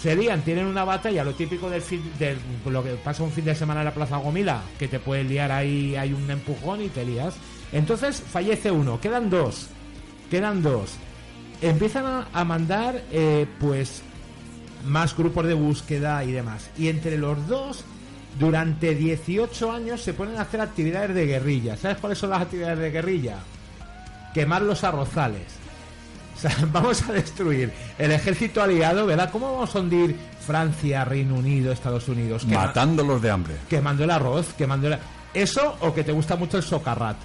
[0.00, 3.54] Serían, tienen una batalla, lo típico del fin, del, lo que pasa un fin de
[3.54, 7.04] semana en la Plaza Gomila, que te puedes liar ahí, hay un empujón y te
[7.04, 7.34] lías.
[7.72, 9.68] Entonces fallece uno, quedan dos,
[10.30, 10.92] quedan dos.
[11.62, 14.02] Empiezan a, mandar, eh, pues,
[14.84, 16.70] más grupos de búsqueda y demás.
[16.76, 17.84] Y entre los dos,
[18.38, 21.76] durante 18 años se ponen a hacer actividades de guerrilla.
[21.76, 23.36] ¿Sabes cuáles son las actividades de guerrilla?
[24.34, 25.44] Quemar los arrozales.
[26.36, 29.30] O sea, vamos a destruir el ejército aliado, ¿verdad?
[29.32, 30.14] ¿Cómo vamos a hundir
[30.46, 32.46] Francia, Reino Unido, Estados Unidos?
[32.46, 33.54] Quema- Matándolos de hambre.
[33.68, 34.98] quemando el arroz, quemando el...
[35.32, 37.16] Eso o que te gusta mucho el socarrat.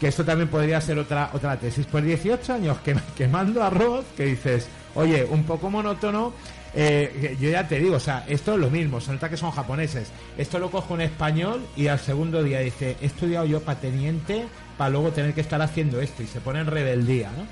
[0.00, 1.86] Que esto también podría ser otra otra tesis.
[1.90, 6.32] Pues 18 años quem- quemando arroz, que dices, oye, un poco monótono.
[6.72, 9.50] eh, yo ya te digo, o sea, esto es lo mismo, se nota que son
[9.50, 10.08] japoneses.
[10.38, 14.46] Esto lo cojo un español y al segundo día dice, he estudiado yo para teniente
[14.78, 17.44] para luego tener que estar haciendo esto y se pone en rebeldía, ¿no?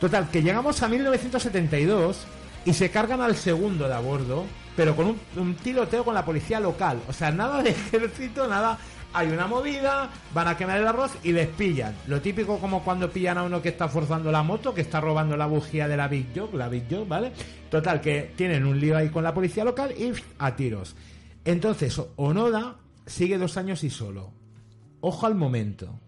[0.00, 2.18] Total, que llegamos a 1972
[2.64, 4.44] y se cargan al segundo de a bordo,
[4.76, 7.00] pero con un, un tiroteo con la policía local.
[7.08, 8.78] O sea, nada de ejército, nada.
[9.14, 11.94] Hay una movida, van a quemar el arroz y les pillan.
[12.06, 15.36] Lo típico como cuando pillan a uno que está forzando la moto, que está robando
[15.36, 17.32] la bujía de la Big Job, la Big Job, ¿vale?
[17.70, 20.96] Total, que tienen un lío ahí con la policía local y a tiros.
[21.44, 24.32] Entonces, Onoda sigue dos años y solo.
[25.00, 25.98] Ojo al momento.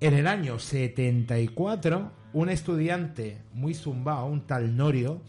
[0.00, 5.22] En el año 74, un estudiante muy zumbao, un tal Norio,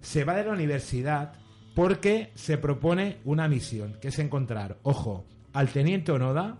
[0.00, 1.32] se va de la universidad
[1.74, 6.58] porque se propone una misión, que es encontrar, ojo, al teniente Onoda,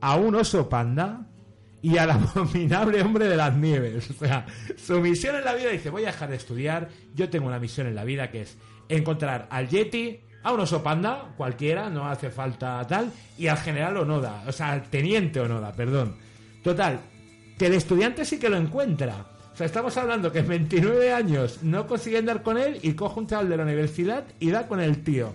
[0.00, 1.26] a un oso panda
[1.82, 4.10] y al abominable hombre de las nieves.
[4.10, 7.46] O sea, su misión en la vida dice, voy a dejar de estudiar, yo tengo
[7.46, 8.56] una misión en la vida que es
[8.88, 13.96] encontrar al Yeti, a un oso panda, cualquiera, no hace falta tal, y al general
[13.96, 16.16] Onoda, o sea, al teniente Onoda, perdón.
[16.62, 17.00] Total,
[17.58, 19.26] que el estudiante sí que lo encuentra.
[19.52, 23.20] O sea, estamos hablando que en 29 años no consiguen dar con él y coge
[23.20, 25.34] un chaval de la universidad y da con el tío.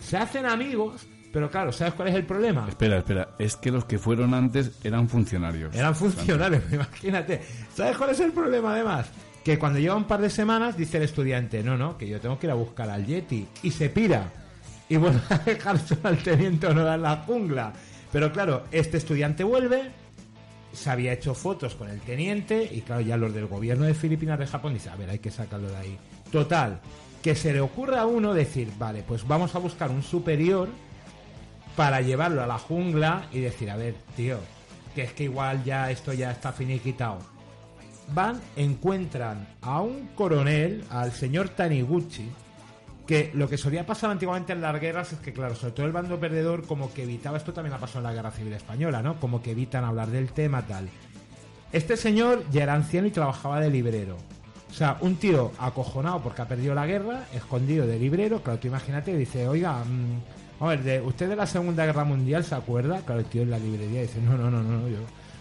[0.00, 2.66] Se hacen amigos, pero claro, ¿sabes cuál es el problema?
[2.68, 3.30] Espera, espera.
[3.38, 5.74] Es que los que fueron antes eran funcionarios.
[5.74, 7.42] Eran funcionarios, imagínate.
[7.74, 9.10] ¿Sabes cuál es el problema además?
[9.44, 12.38] Que cuando lleva un par de semanas dice el estudiante, no, no, que yo tengo
[12.38, 13.46] que ir a buscar al Yeti.
[13.62, 14.32] Y se pira.
[14.88, 17.72] Y vuelve a dejar solo al teniente Onoda en la jungla.
[18.10, 19.90] Pero claro, este estudiante vuelve,
[20.72, 24.38] se había hecho fotos con el teniente y claro, ya los del gobierno de Filipinas
[24.38, 25.98] de Japón dicen, a ver, hay que sacarlo de ahí.
[26.32, 26.80] Total,
[27.22, 30.70] que se le ocurra a uno decir, vale, pues vamos a buscar un superior
[31.78, 34.38] para llevarlo a la jungla y decir, a ver, tío,
[34.96, 37.20] que es que igual ya esto ya está finiquitado.
[38.12, 42.28] Van, encuentran a un coronel, al señor Taniguchi,
[43.06, 45.92] que lo que solía pasar antiguamente en las guerras es que, claro, sobre todo el
[45.92, 49.20] bando perdedor como que evitaba, esto también ha pasado en la guerra civil española, ¿no?
[49.20, 50.88] Como que evitan hablar del tema, tal.
[51.70, 54.16] Este señor ya era anciano y trabajaba de librero.
[54.68, 58.66] O sea, un tío acojonado porque ha perdido la guerra, escondido de librero, claro, tú
[58.66, 63.00] imagínate, dice, oiga, mm, a ver, de, ¿usted de la Segunda Guerra Mundial se acuerda?
[63.04, 64.98] Claro, el tío en la librería dice, no, no, no, no, yo...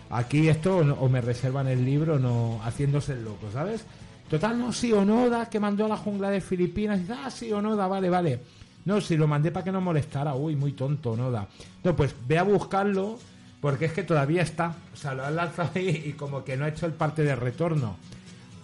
[0.09, 3.83] Aquí esto no- o me reservan el libro no haciéndose el loco, ¿sabes?
[4.29, 6.99] Total, no, sí, Onoda, que mandó a la jungla de Filipinas.
[7.01, 8.39] Dice, ah, sí, Onoda, vale, vale.
[8.85, 10.33] No, si lo mandé para que no molestara.
[10.33, 11.47] Uy, muy tonto, Onoda.
[11.83, 13.19] No, pues ve a buscarlo,
[13.59, 14.75] porque es que todavía está.
[14.93, 17.35] O sea, lo han lanzado ahí y como que no ha hecho el parte de
[17.35, 17.97] retorno.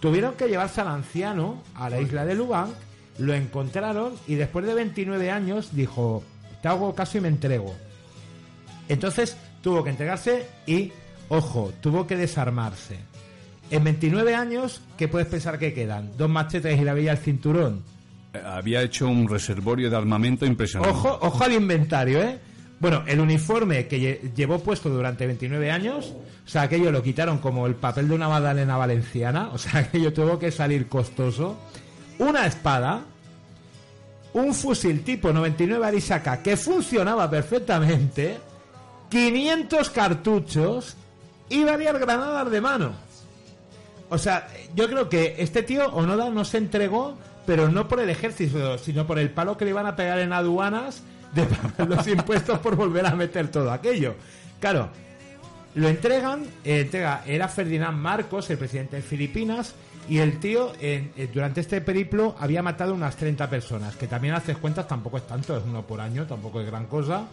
[0.00, 2.70] Tuvieron que llevarse al anciano a la isla de Lubang,
[3.18, 6.22] lo encontraron y después de 29 años dijo,
[6.64, 7.74] te hago caso y me entrego.
[8.88, 10.92] Entonces tuvo que entregarse y,
[11.28, 12.96] ojo, tuvo que desarmarse.
[13.70, 16.16] En 29 años, ¿qué puedes pensar que quedan?
[16.16, 17.82] Dos machetes y la villa al cinturón.
[18.32, 20.96] Eh, Había hecho un reservorio de armamento impresionante.
[20.96, 22.38] Ojo, ojo al inventario, ¿eh?
[22.80, 26.14] Bueno, el uniforme que lle- llevó puesto durante 29 años,
[26.46, 30.14] o sea, aquello lo quitaron como el papel de una magdalena valenciana, o sea, aquello
[30.14, 31.58] tuvo que salir costoso.
[32.18, 33.04] Una espada,
[34.34, 38.38] un fusil tipo 99 Arisaka que funcionaba perfectamente,
[39.08, 40.96] 500 cartuchos
[41.48, 42.92] y varias granadas de mano.
[44.10, 47.16] O sea, yo creo que este tío Onoda no se entregó,
[47.46, 50.32] pero no por el ejército, sino por el palo que le iban a pegar en
[50.32, 54.14] aduanas de pagar los impuestos por volver a meter todo aquello.
[54.60, 54.88] Claro,
[55.74, 59.74] lo entregan, eh, entrega, era Ferdinand Marcos, el presidente de Filipinas,
[60.08, 64.58] y el tío eh, durante este periplo había matado unas 30 personas, que también haces
[64.58, 67.26] cuentas, tampoco es tanto, es uno por año, tampoco es gran cosa.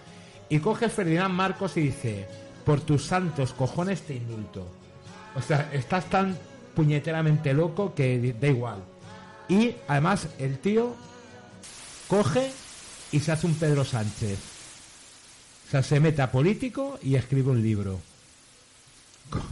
[0.50, 2.28] Y coge Ferdinand Marcos y dice,
[2.66, 4.68] por tus santos cojones te indulto.
[5.36, 6.38] O sea, estás tan
[6.76, 8.84] puñeteramente loco que da igual.
[9.48, 10.96] Y además el tío
[12.08, 12.52] coge
[13.12, 14.40] y se hace un Pedro Sánchez.
[15.68, 18.00] O sea, se mete a político y escribe un libro.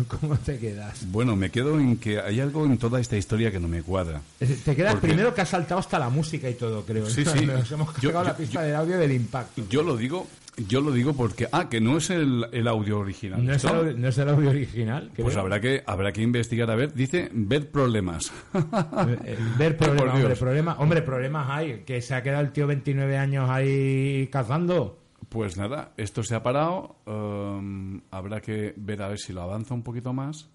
[0.07, 1.09] ¿Cómo, te quedas?
[1.11, 4.21] Bueno, me quedo en que hay algo en toda esta historia que no me cuadra.
[4.39, 7.05] Es- Te quedas Porque- primero que has saltado hasta la música y todo, creo.
[7.09, 7.45] Sí, sí.
[7.45, 9.63] Nos hemos cargado yo- la pista del audio del impacto.
[9.69, 10.27] Yo lo digo,
[10.67, 13.45] yo lo digo porque ah, que no es el, el audio original.
[13.45, 13.77] No es, el, ¿no?
[13.79, 15.11] audio- no es el audio original.
[15.15, 16.93] Pues habrá que habrá que investigar a ver.
[16.93, 18.31] Dice ver problemas.
[18.53, 21.83] Eh, Ver Por problemas, hombre, problemas, hombre, problemas hay.
[21.85, 24.98] Que se ha quedado el tío 29 años ahí cazando.
[25.27, 26.95] Pues nada, esto se ha parado.
[27.05, 30.47] ehm, habrá que ver a ver si lo avanza un poquito más.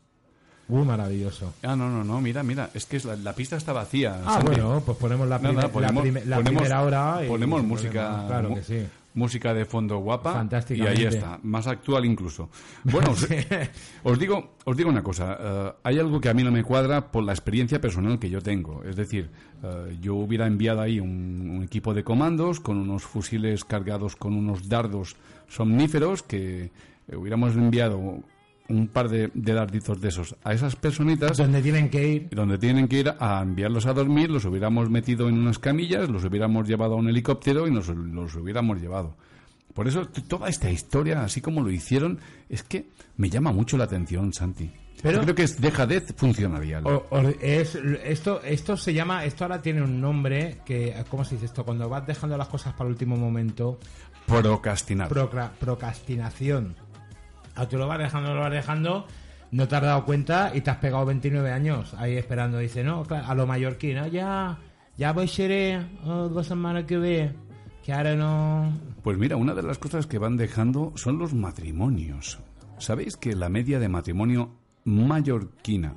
[0.67, 1.53] Uh, maravilloso.
[1.63, 4.23] Ah, no, no, no, mira, mira, es que la, la pista está vacía.
[4.25, 4.47] Ah, Santi.
[4.47, 7.21] bueno, pues ponemos la, Nada, primer- la ponemos- prime- la ponemos- primera hora.
[7.25, 8.25] y ponemos música.
[8.27, 8.87] Claro que sí.
[9.15, 12.51] Música de fondo guapa y ahí está, más actual incluso.
[12.83, 13.27] Bueno, os,
[14.03, 17.13] os digo, os digo una cosa, eh, hay algo que a mí no me cuadra
[17.13, 18.83] por la experiencia personal que yo tengo.
[18.85, 19.31] Es decir,
[19.63, 24.35] eh, yo hubiera enviado ahí un, un equipo de comandos con unos fusiles cargados con
[24.35, 25.17] unos dardos
[25.49, 26.71] somníferos que
[27.13, 28.23] hubiéramos enviado
[28.69, 32.29] un par de, de darditos de esos a esas personitas Donde tienen que ir.
[32.31, 36.25] donde tienen que ir a enviarlos a dormir, los hubiéramos metido en unas camillas, los
[36.25, 39.17] hubiéramos llevado a un helicóptero y nos los hubiéramos llevado.
[39.75, 42.87] Por eso toda esta historia, así como lo hicieron, es que
[43.17, 44.71] me llama mucho la atención, Santi.
[45.03, 46.87] Pero- Yo creo que es dejadez funcionarial.
[46.87, 51.35] O- o- es, esto, esto se llama, esto ahora tiene un nombre que, ¿cómo se
[51.35, 51.65] dice esto?
[51.65, 53.79] Cuando vas dejando las cosas para el último momento.
[54.27, 55.11] Procrastinar.
[55.11, 56.77] Procra- procrastinación.
[57.55, 59.07] A tú lo vas dejando, lo vas dejando,
[59.53, 62.59] no te has dado cuenta y te has pegado 29 años ahí esperando.
[62.59, 64.07] Dice, no, claro, a lo mallorquín, ¿no?
[64.09, 64.59] ya,
[64.97, 67.33] ya voy seré oh, dos semanas que ve,
[67.85, 68.73] que ahora no...
[69.03, 72.39] Pues mira, una de las cosas que van dejando son los matrimonios.
[72.79, 74.51] ¿Sabéis que la media de matrimonio
[74.85, 75.95] mallorquina,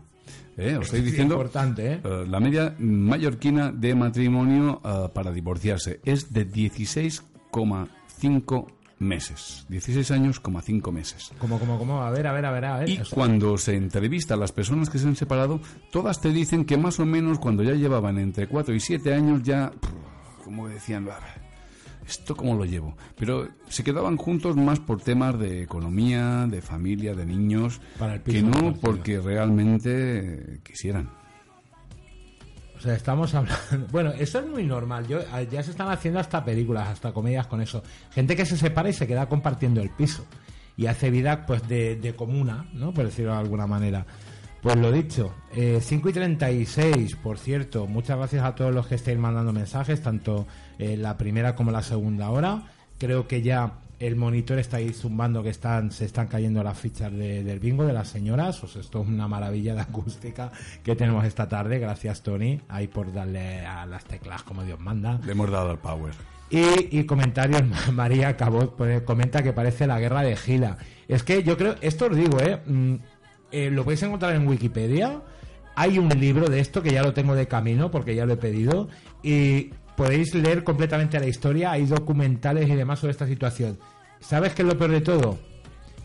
[0.57, 2.01] eh, os estoy Sí, diciendo, importante, ¿eh?
[2.03, 8.67] eh, la media mallorquina de matrimonio eh, para divorciarse es de 16,5
[8.99, 9.65] meses.
[9.69, 11.31] 16 años, coma 5 meses.
[11.37, 12.89] Como, como, como, a ver, a ver, a ver, a ver.
[12.89, 15.59] Y cuando se entrevista a las personas que se han separado,
[15.91, 19.43] todas te dicen que más o menos cuando ya llevaban entre 4 y 7 años
[19.43, 19.71] ya,
[20.43, 21.19] como decían, "Ah,
[22.07, 22.95] ¿esto cómo lo llevo?
[23.17, 28.21] Pero se quedaban juntos más por temas de economía, de familia, de niños, Para el
[28.21, 31.09] que no porque realmente quisieran.
[32.77, 33.57] O sea, estamos hablando.
[33.91, 35.07] Bueno, eso es muy normal.
[35.07, 35.19] Yo,
[35.49, 37.83] ya se están haciendo hasta películas, hasta comedias con eso.
[38.11, 40.25] Gente que se separa y se queda compartiendo el piso.
[40.75, 42.93] Y hace vida, pues, de, de comuna, ¿no?
[42.93, 44.05] Por decirlo de alguna manera.
[44.61, 47.87] Pues lo dicho, eh, 5 y 36, por cierto.
[47.87, 50.47] Muchas gracias a todos los que estáis mandando mensajes, tanto
[50.79, 52.63] eh, la primera como la segunda hora.
[52.97, 57.11] Creo que ya el monitor está ahí zumbando que están se están cayendo las fichas
[57.11, 58.61] de- del bingo de las señoras.
[58.63, 60.51] Esto es una maravilla de acústica
[60.83, 61.79] que tenemos esta tarde.
[61.79, 65.19] Gracias, Tony, ahí por darle a las teclas como Dios manda.
[65.25, 66.13] Le hemos dado al power.
[66.49, 70.77] Y, y comentarios, María Cabot pone- comenta que parece la guerra de Gila.
[71.07, 72.61] Es que yo creo, esto os digo, ¿eh?
[72.65, 72.95] Mm,
[73.51, 75.21] eh, lo podéis encontrar en Wikipedia.
[75.75, 78.37] Hay un libro de esto que ya lo tengo de camino porque ya lo he
[78.37, 78.87] pedido.
[79.23, 81.71] Y podéis leer completamente la historia.
[81.71, 83.77] Hay documentales y demás sobre esta situación.
[84.21, 85.37] ¿Sabes qué es lo peor de todo?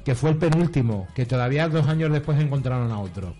[0.04, 3.36] Que fue el penúltimo, que todavía dos años después encontraron a otro.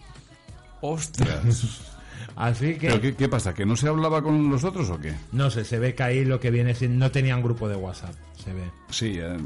[0.80, 1.90] ¡Ostras!
[2.36, 2.88] Así que...
[2.88, 3.53] ¿Pero qué, qué pasa?
[3.53, 5.12] ¿Que no se hablaba con los otros o qué?
[5.32, 6.98] No sé, se ve que ahí lo que viene sin...
[6.98, 8.70] No tenían grupo de WhatsApp, se ve.
[8.90, 9.36] Sí, eh,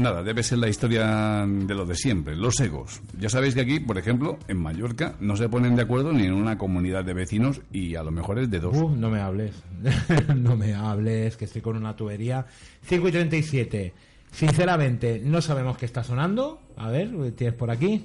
[0.00, 3.00] nada, debe ser la historia de lo de siempre, los egos.
[3.18, 6.32] Ya sabéis que aquí, por ejemplo, en Mallorca, no se ponen de acuerdo ni en
[6.32, 8.76] una comunidad de vecinos y a lo mejor es de dos.
[8.76, 9.54] Uh, no me hables.
[10.36, 12.46] no me hables, que estoy con una tubería.
[12.82, 13.94] 5 y 37.
[14.32, 16.60] Sinceramente, no sabemos qué está sonando.
[16.76, 18.04] A ver, tienes por aquí.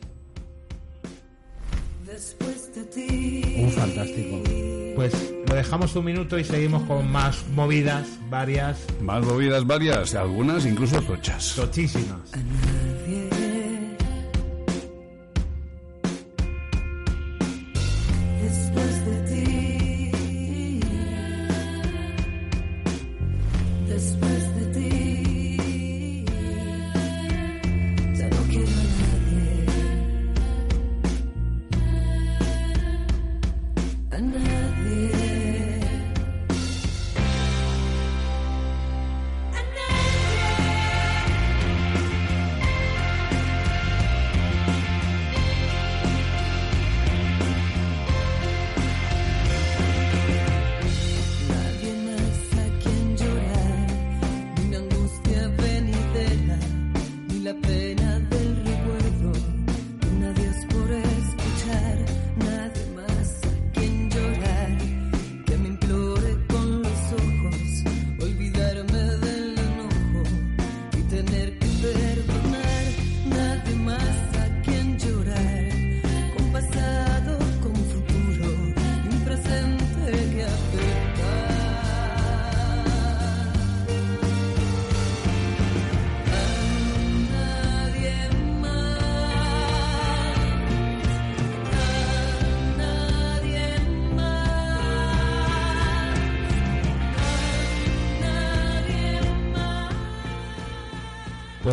[2.05, 3.63] Después de ti.
[3.63, 4.43] Uh, fantástico.
[4.95, 10.65] Pues lo dejamos un minuto y seguimos con más movidas, varias, Más movidas varias, algunas
[10.65, 11.53] incluso tochas.
[11.55, 12.31] tochísimas.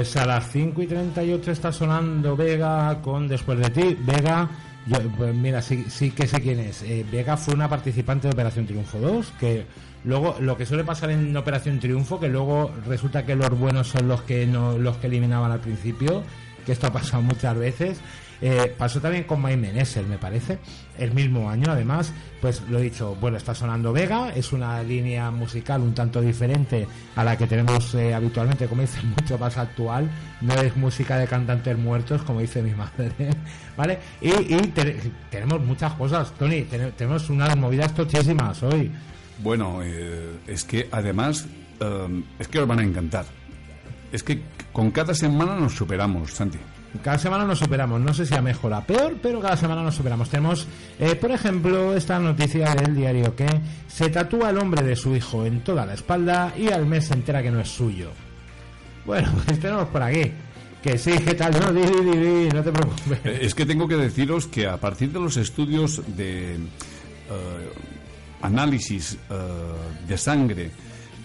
[0.02, 3.96] Pues a las 5 y 38 está sonando Vega con Después de ti.
[4.00, 4.50] Vega,
[4.84, 6.82] yo, pues mira, sí, sí que sé quién es.
[6.82, 9.64] Eh, Vega fue una participante de Operación Triunfo 2, que
[10.02, 14.08] luego lo que suele pasar en Operación Triunfo, que luego resulta que los buenos son
[14.08, 16.24] los que no los que eliminaban al principio,
[16.64, 17.98] que esto ha pasado muchas veces.
[18.44, 20.58] Eh, pasó también con Mike Meneser, me parece,
[20.98, 25.30] el mismo año, además, pues lo he dicho, bueno, está sonando Vega, es una línea
[25.30, 30.10] musical un tanto diferente a la que tenemos eh, habitualmente, como dice, mucho más actual,
[30.40, 33.12] no es música de cantantes muertos, como dice mi madre,
[33.76, 34.00] ¿vale?
[34.20, 34.96] Y, y te-
[35.30, 38.90] tenemos muchas cosas, Tony, ten- tenemos unas movidas tochísimas hoy.
[39.38, 41.46] Bueno, eh, es que además,
[41.78, 43.24] eh, es que os van a encantar.
[44.12, 44.42] Es que
[44.72, 46.58] con cada semana nos superamos, Santi.
[47.02, 49.82] Cada semana nos superamos, no sé si a mejor o a peor, pero cada semana
[49.82, 50.28] nos superamos.
[50.28, 50.66] Tenemos,
[51.00, 53.46] eh, por ejemplo, esta noticia del diario que
[53.88, 57.14] se tatúa el hombre de su hijo en toda la espalda y al mes se
[57.14, 58.10] entera que no es suyo.
[59.06, 60.30] Bueno, pues tenemos por aquí.
[60.82, 61.58] Que sí, ¿qué tal?
[61.58, 63.20] No, di, di, di, no te preocupes.
[63.24, 66.58] Eh, Es que tengo que deciros que a partir de los estudios de eh,
[68.42, 69.16] análisis
[70.08, 70.70] de sangre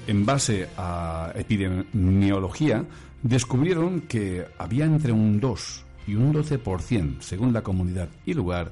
[0.08, 2.86] en base a epidemiología,
[3.22, 8.72] descubrieron que había entre un 2 y un 12%, según la comunidad y lugar,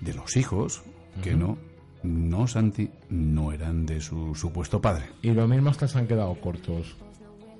[0.00, 0.82] de los hijos
[1.22, 1.56] que no,
[2.02, 5.06] no, Santi, no eran de su supuesto padre.
[5.22, 6.96] Y lo mismo hasta se han quedado cortos.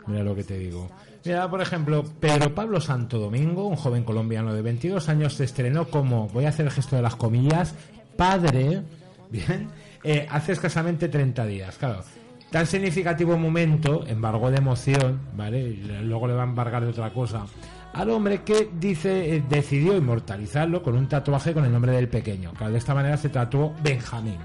[0.07, 0.91] Mira lo que te digo.
[1.25, 5.89] Mira, por ejemplo, Pedro Pablo Santo Domingo, un joven colombiano de 22 años, se estrenó
[5.89, 7.75] como, voy a hacer el gesto de las comillas,
[8.17, 8.83] padre,
[9.31, 9.69] bien,
[10.05, 11.77] eh, hace escasamente 30 días.
[11.79, 12.05] Claro,
[12.51, 15.75] tan significativo momento, embargó de emoción, ¿vale?
[16.03, 17.47] Luego le va a embargar de otra cosa.
[17.93, 22.53] Al hombre que dice eh, decidió inmortalizarlo con un tatuaje con el nombre del pequeño.
[22.53, 24.39] Claro, de esta manera se tatuó Benjamín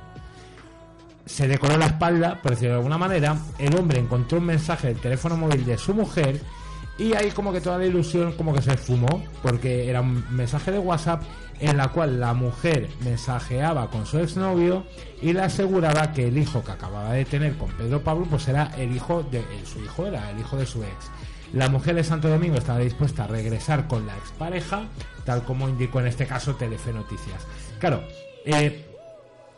[1.25, 4.97] se decoró la espalda, por decirlo de alguna manera, el hombre encontró un mensaje del
[4.97, 6.41] teléfono móvil de su mujer
[6.97, 10.71] y ahí como que toda la ilusión como que se esfumó, porque era un mensaje
[10.71, 11.23] de WhatsApp
[11.61, 14.83] en la cual la mujer mensajeaba con su exnovio
[15.21, 18.71] y le aseguraba que el hijo que acababa de tener con Pedro Pablo pues era
[18.77, 21.11] el hijo de eh, su hijo era el hijo de su ex.
[21.53, 24.85] La mujer de Santo Domingo estaba dispuesta a regresar con la expareja,
[25.23, 27.45] tal como indicó en este caso Telefe Noticias.
[27.79, 28.03] Claro,
[28.45, 28.87] eh,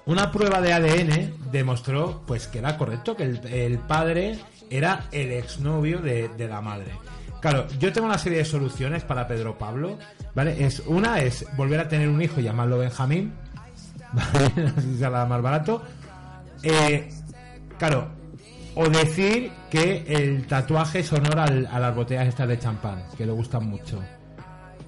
[0.05, 4.37] una prueba de ADN demostró pues que era correcto, que el, padre
[4.69, 6.91] era el exnovio de la madre.
[7.43, 9.99] Claro, yo tengo una serie de soluciones para Pedro Pablo,
[10.33, 10.65] ¿vale?
[10.65, 13.33] Es, una es volver a tener un hijo y llamarlo Benjamín,
[14.13, 14.49] ¿vale?
[14.55, 15.83] No sé si más barato.
[16.63, 17.09] Eh,
[17.77, 18.07] claro,
[18.75, 23.33] o decir que el tatuaje es honor a las botellas estas de champán, que le
[23.33, 24.01] gustan mucho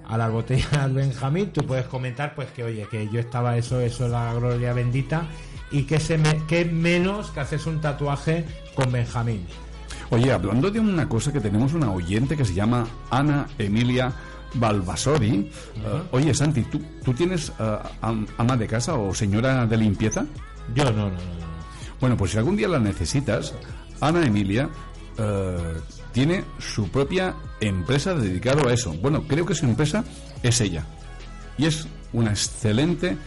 [0.07, 4.05] a las botellas Benjamín, tú puedes comentar pues que oye, que yo estaba eso, eso
[4.05, 5.25] es la gloria bendita
[5.71, 8.45] y que se me, que menos que haces un tatuaje
[8.75, 9.45] con Benjamín.
[10.11, 14.11] Oye, hablando de una cosa que tenemos una oyente que se llama Ana Emilia
[14.53, 15.49] Balbasori.
[15.77, 20.25] eh, oye, Santi, ¿tú, tú tienes eh, am- ama de casa o señora de limpieza?
[20.73, 21.09] Yo no, no, no.
[21.09, 21.45] no.
[21.99, 23.53] Bueno, pues si algún día la necesitas,
[23.99, 24.69] Ana Emilia
[25.17, 25.73] eh,
[26.11, 28.93] tiene su propia empresa dedicada a eso.
[28.93, 30.03] Bueno, creo que su empresa
[30.43, 30.85] es ella.
[31.57, 33.17] Y es una excelente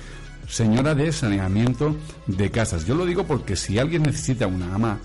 [0.49, 2.87] señora de saneamiento de casas.
[2.87, 4.99] Yo lo digo porque si alguien necesita una ama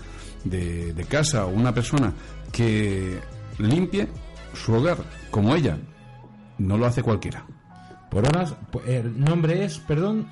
[0.44, 2.12] de, de casa o una persona
[2.52, 3.18] que
[3.58, 4.08] limpie
[4.54, 4.98] su hogar
[5.30, 5.78] como ella,
[6.58, 7.44] no lo hace cualquiera.
[8.10, 8.54] Por horas,
[8.86, 10.28] el nombre es, perdón,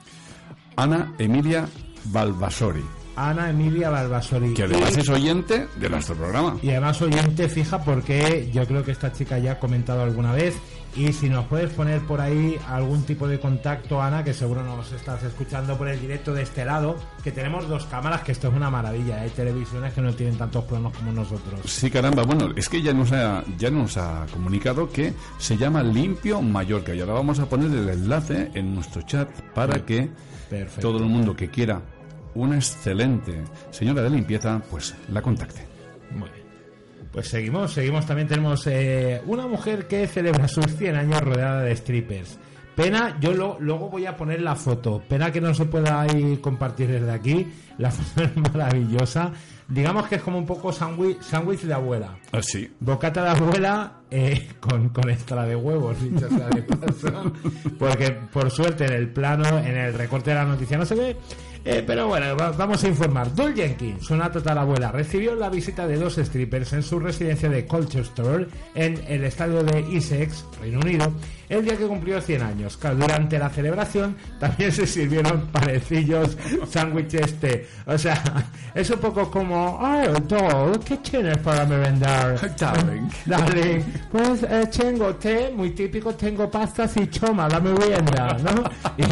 [0.76, 1.66] Ana Emilia
[2.04, 2.84] Balbasori,
[3.16, 4.54] Ana Emilia Balbasori.
[4.54, 6.56] que además Y- es oyente de nuestro programa.
[6.62, 10.54] Y además oyente fija porque yo creo que esta chica ya ha comentado alguna vez
[10.94, 14.92] y si nos puedes poner por ahí algún tipo de contacto Ana que seguro nos
[14.92, 18.54] estás escuchando por el directo de este lado que tenemos dos cámaras que esto es
[18.54, 22.68] una maravilla hay televisiones que no tienen tantos planos como nosotros Sí, caramba, bueno, es
[22.68, 27.14] que ya nos ha, ya nos ha comunicado que se llama Limpio Mallorca y ahora
[27.14, 30.10] vamos a poner el enlace en nuestro chat para que
[30.50, 30.80] Perfecto.
[30.80, 31.80] todo el mundo que quiera
[32.34, 35.66] una excelente señora de limpieza, pues la contacte.
[36.10, 36.41] Muy bien.
[37.10, 38.06] Pues seguimos, seguimos.
[38.06, 42.38] También tenemos eh, una mujer que celebra sus 100 años rodeada de strippers.
[42.74, 45.02] Pena, yo lo- luego voy a poner la foto.
[45.06, 47.46] Pena que no se pueda ahí compartir desde aquí.
[47.78, 49.30] La foto es maravillosa.
[49.68, 52.16] Digamos que es como un poco sándwich de abuela.
[52.32, 52.70] Así.
[52.80, 57.32] Bocata de abuela eh, con, con extra de huevos, dicho sea de paso.
[57.78, 61.16] Porque por suerte en el plano, en el recorte de la noticia no se ve.
[61.64, 63.32] Eh, pero bueno, va- vamos a informar.
[63.34, 67.66] Dul Jenkins, una total abuela, recibió la visita de dos strippers en su residencia de
[67.66, 71.12] Colchester, en el estadio de Essex, Reino Unido,
[71.52, 72.78] el día que cumplió 100 años.
[72.80, 76.36] Durante la celebración también se sirvieron panecillos,
[76.68, 77.68] sándwiches, té.
[77.86, 78.22] O sea,
[78.74, 82.56] es un poco como, ay, doll, ¿qué tienes para merendar?
[82.58, 83.08] Darling.
[83.26, 83.80] Darling,
[84.10, 88.64] pues eh, tengo té, muy típico, tengo pastas y choma, la merienda, ¿no?
[88.96, 89.04] Y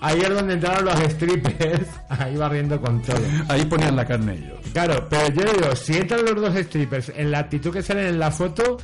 [0.00, 3.16] ahí es donde entraron los strippers, ahí barriendo con todo.
[3.48, 4.58] Ahí ponían la carne ellos.
[4.72, 8.18] Claro, pero yo digo, si entran los dos strippers en la actitud que salen en
[8.18, 8.76] la foto,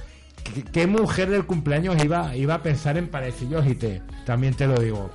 [0.73, 4.03] ¿qué, mujer del cumpleaños iba, iba a pensar en panecillos y té?
[4.27, 5.11] También te lo digo.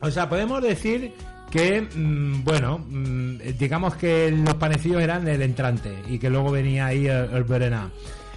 [0.00, 1.12] O sea, podemos decir
[1.50, 6.86] que, mm, bueno, mm, digamos que los panecillos eran el entrante y que luego venía
[6.86, 7.90] ahí el, el.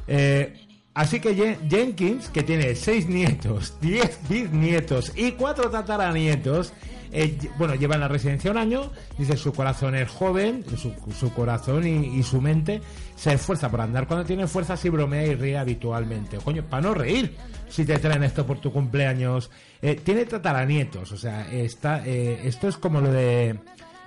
[0.07, 0.53] Eh,
[0.93, 6.73] así que Jen- Jenkins, que tiene seis nietos, diez bisnietos y cuatro tataranietos,
[7.11, 11.33] eh, bueno, lleva en la residencia un año, dice su corazón es joven, su, su
[11.33, 12.81] corazón y, su mente
[13.15, 16.37] se esfuerza por andar cuando tiene fuerzas y bromea y ríe habitualmente.
[16.37, 17.35] Coño, para no reír,
[17.67, 19.49] si te traen esto por tu cumpleaños.
[19.81, 23.57] Eh, tiene tataranietos, o sea, está, eh, esto es como lo de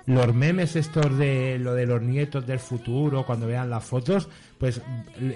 [0.05, 4.81] los memes estos de lo de los nietos del futuro, cuando vean las fotos, pues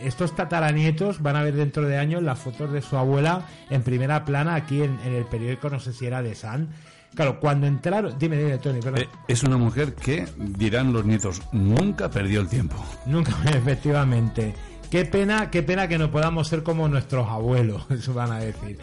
[0.03, 4.26] estos tataranietos van a ver dentro de años las fotos de su abuela en primera
[4.26, 6.70] plana aquí en el periódico, no sé si era de San.
[7.15, 8.17] Claro, cuando entraron...
[8.19, 9.01] Dime, dime, Tony, perdón.
[9.01, 12.75] Eh, es una mujer que, dirán los nietos, nunca perdió el tiempo.
[13.05, 14.53] Nunca, efectivamente.
[14.89, 18.77] Qué pena, qué pena que no podamos ser como nuestros abuelos, eso van a decir.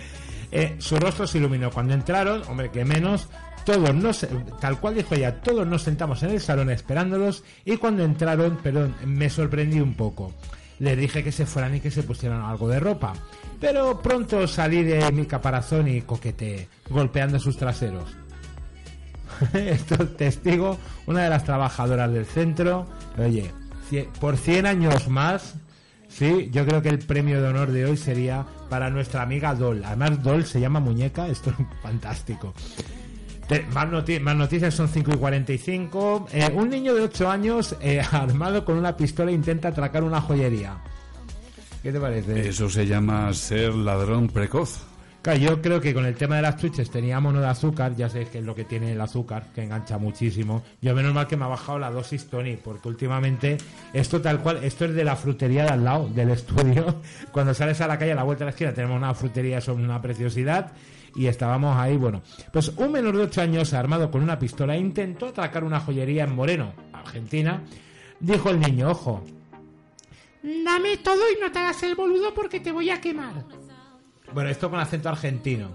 [0.50, 3.28] Eh, su rostro se iluminó cuando entraron, hombre, que menos.
[3.64, 4.26] Todos nos,
[4.60, 8.94] tal cual dijo ella, todos nos sentamos en el salón esperándolos y cuando entraron, perdón,
[9.06, 10.34] me sorprendí un poco.
[10.78, 13.12] Les dije que se fueran y que se pusieran algo de ropa.
[13.60, 18.16] Pero pronto salí de mi caparazón y coqueteé, golpeando sus traseros.
[19.52, 22.86] Esto es testigo, una de las trabajadoras del centro.
[23.18, 23.50] Oye,
[24.20, 25.54] por 100 años más,
[26.08, 29.84] sí, yo creo que el premio de honor de hoy sería para nuestra amiga Dol.
[29.84, 32.54] Además, Dol se llama muñeca, esto es fantástico.
[33.72, 36.28] Más, noti- más noticias son 5 y 45.
[36.32, 40.78] Eh, un niño de 8 años eh, armado con una pistola intenta atracar una joyería.
[41.82, 42.48] ¿Qué te parece?
[42.48, 44.86] Eso se llama ser ladrón precoz.
[45.20, 48.10] Claro, yo creo que con el tema de las chuches tenía mono de azúcar, ya
[48.10, 50.62] sé que es lo que tiene el azúcar, que engancha muchísimo.
[50.82, 53.56] Yo menos mal que me ha bajado la dosis Tony, porque últimamente
[53.94, 57.00] esto tal cual, esto es de la frutería de al lado del estudio.
[57.32, 59.82] Cuando sales a la calle a la vuelta de la esquina tenemos una frutería son
[59.82, 60.72] una preciosidad
[61.14, 65.26] y estábamos ahí, bueno, pues un menor de 8 años armado con una pistola intentó
[65.26, 67.62] atracar una joyería en Moreno, Argentina.
[68.20, 69.22] Dijo el niño, ojo,
[70.42, 73.44] Dame todo y no te hagas el boludo porque te voy a quemar.
[74.32, 75.74] bueno, esto con acento argentino.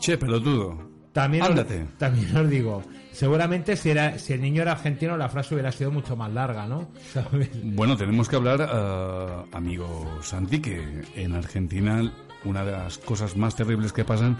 [0.00, 0.90] Che, pelotudo.
[1.12, 1.86] También os, Ándate.
[1.98, 2.82] también os digo,
[3.12, 6.66] seguramente si, era, si el niño era argentino la frase hubiera sido mucho más larga,
[6.66, 6.88] ¿no?
[7.12, 7.50] ¿Sabes?
[7.62, 12.12] Bueno, tenemos que hablar, ah, amigo Santi, que en Argentina
[12.44, 14.38] una de las cosas más terribles que pasan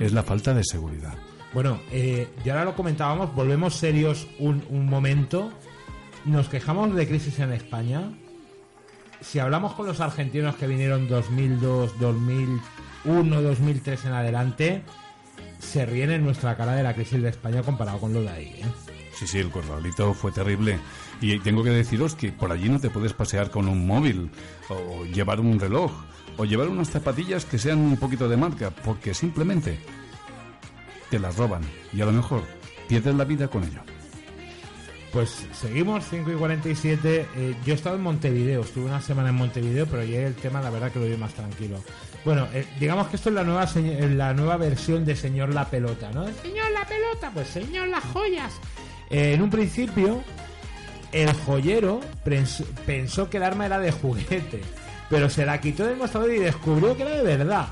[0.00, 1.14] es la falta de seguridad.
[1.52, 5.50] Bueno, eh, ya ahora lo comentábamos, volvemos serios un, un momento.
[6.24, 8.12] Nos quejamos de crisis en España.
[9.20, 14.82] Si hablamos con los argentinos que vinieron 2002, 2001, 2003 en adelante,
[15.58, 18.60] se ríen en nuestra cara de la crisis de España comparado con lo de ahí.
[18.62, 18.64] ¿eh?
[19.12, 20.78] Sí, sí, el corralito fue terrible.
[21.20, 24.30] Y tengo que deciros que por allí no te puedes pasear con un móvil,
[24.70, 25.92] o llevar un reloj,
[26.40, 29.78] o llevar unas zapatillas que sean un poquito de marca, porque simplemente
[31.10, 31.60] te las roban.
[31.92, 32.44] Y a lo mejor
[32.88, 33.82] pierdes la vida con ello.
[35.12, 37.26] Pues seguimos, 5 y 47.
[37.36, 40.62] Eh, yo he estado en Montevideo, estuve una semana en Montevideo, pero ayer el tema,
[40.62, 41.84] la verdad, que lo vi más tranquilo.
[42.24, 45.68] Bueno, eh, digamos que esto es la nueva, eh, la nueva versión de Señor La
[45.68, 46.24] Pelota, ¿no?
[46.42, 48.54] Señor la pelota, pues señor las joyas.
[49.10, 50.22] Eh, en un principio,
[51.12, 52.00] el joyero
[52.86, 54.62] pensó que el arma era de juguete,
[55.10, 57.66] pero se la quitó del mostrador y descubrió que era de verdad.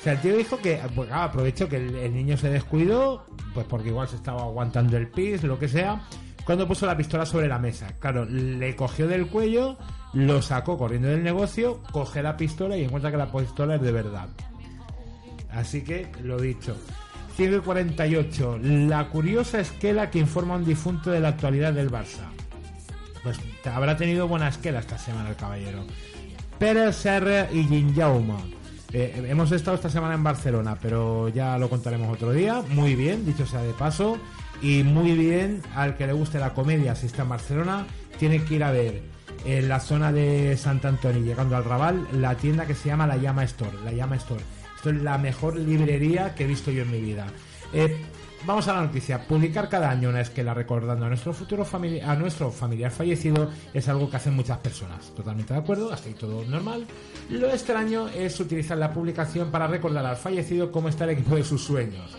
[0.00, 3.66] O sea, el tío dijo que, pues claro, aprovechó que el, niño se descuidó, pues
[3.66, 6.00] porque igual se estaba aguantando el pis, lo que sea,
[6.44, 7.88] cuando puso la pistola sobre la mesa.
[7.98, 9.76] Claro, le cogió del cuello,
[10.12, 13.90] lo sacó corriendo del negocio, coge la pistola y encuentra que la pistola es de
[13.92, 14.28] verdad.
[15.50, 16.76] Así que, lo dicho.
[17.36, 18.58] 5 y 48.
[18.62, 22.28] La curiosa esquela que informa a un difunto de la actualidad del Barça.
[23.22, 25.84] Pues habrá tenido buena esquela esta semana el caballero.
[26.58, 28.34] Pérez, Serra y Ginjaume.
[28.92, 32.62] Eh, hemos estado esta semana en Barcelona, pero ya lo contaremos otro día.
[32.70, 34.18] Muy bien, dicho sea de paso.
[34.62, 37.86] Y muy bien, al que le guste la comedia, si está en Barcelona,
[38.18, 39.02] tiene que ir a ver
[39.44, 43.16] en la zona de Sant Antoni, llegando al Raval, la tienda que se llama La
[43.16, 43.76] Llama Store.
[43.84, 44.42] La Llama Store.
[44.76, 47.26] Esto es la mejor librería que he visto yo en mi vida.
[47.72, 47.96] Eh,
[48.44, 49.26] vamos a la noticia.
[49.26, 53.88] Publicar cada año una esquela recordando a nuestro futuro famili- a nuestro familiar fallecido es
[53.88, 55.12] algo que hacen muchas personas.
[55.16, 56.86] Totalmente de acuerdo, hasta ahí todo normal.
[57.30, 61.44] Lo extraño es utilizar la publicación para recordar al fallecido cómo está el equipo de
[61.44, 62.16] sus sueños.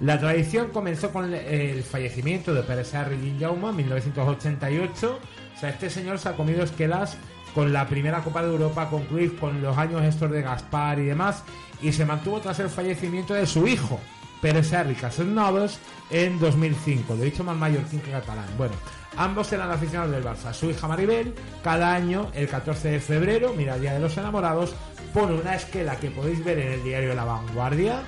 [0.00, 5.18] La tradición comenzó con el fallecimiento de Pérez Sarri Jaume en 1988.
[5.54, 7.18] O sea, este señor se ha comido esquelas
[7.54, 11.04] con la primera Copa de Europa, con Cruyff, con los años estos de Gaspar y
[11.06, 11.42] demás,
[11.82, 14.00] y se mantuvo tras el fallecimiento de su hijo,
[14.40, 15.78] Pérez Sarri Caselnovas,
[16.10, 17.14] en 2005.
[17.14, 18.46] Lo he dicho más mallorquín que catalán.
[18.56, 18.74] Bueno,
[19.16, 20.52] ambos eran aficionados del Barça.
[20.52, 24.74] Su hija Maribel, cada año, el 14 de febrero, mira, Día de los Enamorados,
[25.12, 28.02] pone una esquela que podéis ver en el diario La Vanguardia,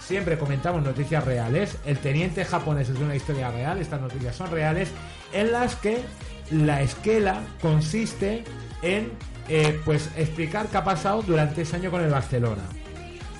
[0.00, 1.76] Siempre comentamos noticias reales.
[1.84, 3.78] El teniente japonés es una historia real.
[3.78, 4.90] Estas noticias son reales.
[5.32, 5.98] En las que
[6.50, 8.44] la esquela consiste
[8.80, 9.12] en
[9.48, 12.62] eh, pues explicar qué ha pasado durante ese año con el Barcelona.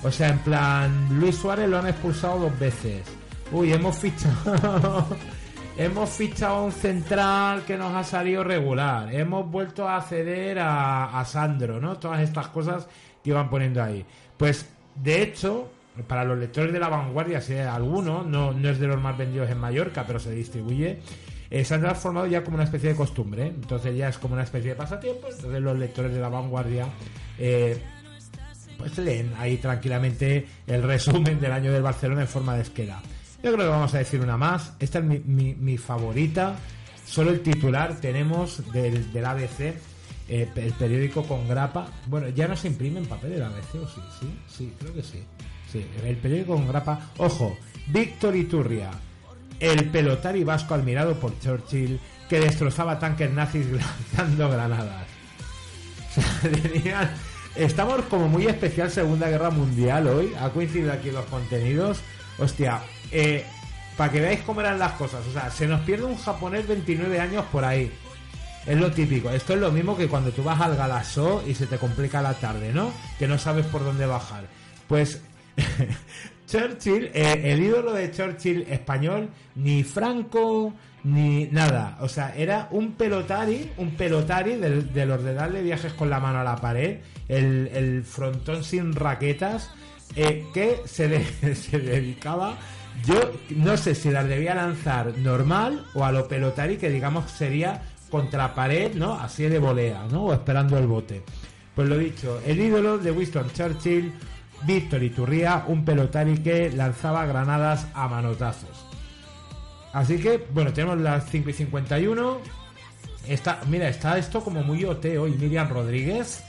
[0.03, 3.03] O sea, en plan, Luis Suárez lo han expulsado dos veces.
[3.51, 5.05] Uy, hemos fichado.
[5.77, 9.13] hemos fichado un central que nos ha salido regular.
[9.13, 11.97] Hemos vuelto a acceder a, a Sandro, ¿no?
[11.97, 12.87] Todas estas cosas
[13.23, 14.05] que iban poniendo ahí.
[14.37, 15.69] Pues, de hecho,
[16.07, 19.17] para los lectores de la vanguardia, si hay alguno, no, no es de los más
[19.17, 20.99] vendidos en Mallorca, pero se distribuye,
[21.49, 23.47] eh, se han transformado ya como una especie de costumbre.
[23.47, 23.53] ¿eh?
[23.53, 25.27] Entonces ya es como una especie de pasatiempo.
[25.29, 26.87] Entonces los lectores de la vanguardia
[27.37, 27.77] eh,
[28.79, 33.01] pues leen ahí tranquilamente el resumen del año del Barcelona en forma de esquela.
[33.43, 34.73] Yo creo que vamos a decir una más.
[34.79, 36.55] Esta es mi, favorita.
[37.05, 39.73] Solo el titular tenemos del, ABC,
[40.29, 41.87] eh, el periódico con grapa.
[42.07, 44.01] Bueno, ya no se imprime en papel el ABC, ¿o sí?
[44.19, 45.23] Sí, sí, creo que sí.
[45.71, 47.11] Sí, el periódico con grapa.
[47.17, 47.57] Ojo,
[47.87, 48.91] Víctor Iturria,
[49.59, 51.99] el pelotari vasco admirado por Churchill
[52.29, 53.67] que destrozaba tanques nazis
[54.17, 55.07] lanzando granadas.
[57.55, 60.33] Estamos como muy especial Segunda Guerra Mundial hoy.
[60.39, 62.01] Ha coincidido aquí los contenidos.
[62.37, 62.81] Hostia,
[63.11, 63.43] eh,
[63.97, 65.25] para que veáis cómo eran las cosas.
[65.27, 67.91] O sea, se nos pierde un japonés 29 años por ahí.
[68.65, 69.29] Es lo típico.
[69.29, 72.33] Esto es lo mismo que cuando tú vas al Galasó y se te complica la
[72.35, 72.91] tarde, ¿no?
[73.17, 74.45] Que no sabes por dónde bajar.
[74.87, 75.21] Pues
[76.47, 80.73] Churchill, eh, el ídolo de Churchill español, ni Franco
[81.03, 81.97] ni nada.
[82.01, 86.19] O sea, era un pelotari, un pelotari de, de los de darle viajes con la
[86.19, 89.71] mano a la pared, el, frontón sin raquetas,
[90.15, 91.07] eh, que se
[91.79, 92.57] dedicaba.
[93.05, 97.81] Yo no sé si las debía lanzar normal o a lo pelotari, que digamos sería
[98.09, 99.13] contra pared, ¿no?
[99.13, 100.25] Así de volea, ¿no?
[100.25, 101.23] O esperando el bote.
[101.75, 104.11] Pues lo dicho, el ídolo de Winston Churchill,
[104.65, 108.88] Víctor Iturría, un pelotari que lanzaba granadas a manotazos.
[109.93, 112.39] Así que, bueno, tenemos las 5 y 51.
[113.27, 115.31] Está, mira, está esto como muy OT hoy.
[115.31, 116.43] Miriam Rodríguez.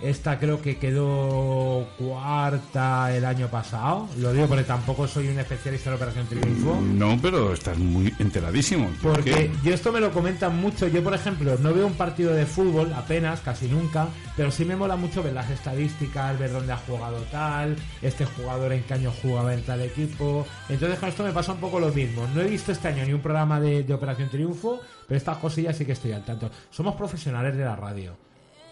[0.00, 4.08] Esta creo que quedó cuarta el año pasado.
[4.18, 6.78] Lo digo porque tampoco soy un especialista en Operación Triunfo.
[6.82, 8.88] No, pero estás muy enteradísimo.
[9.02, 9.50] ¿Por Porque qué?
[9.64, 10.86] yo esto me lo comentan mucho.
[10.86, 14.76] Yo, por ejemplo, no veo un partido de fútbol apenas, casi nunca, pero sí me
[14.76, 19.12] mola mucho ver las estadísticas, ver dónde ha jugado tal, este jugador en qué año
[19.22, 20.46] jugaba en tal equipo.
[20.68, 22.26] Entonces con esto me pasa un poco lo mismo.
[22.34, 24.78] No he visto este año ni un programa de, de Operación Triunfo,
[25.08, 26.50] pero estas cosillas sí que estoy al tanto.
[26.70, 28.25] Somos profesionales de la radio.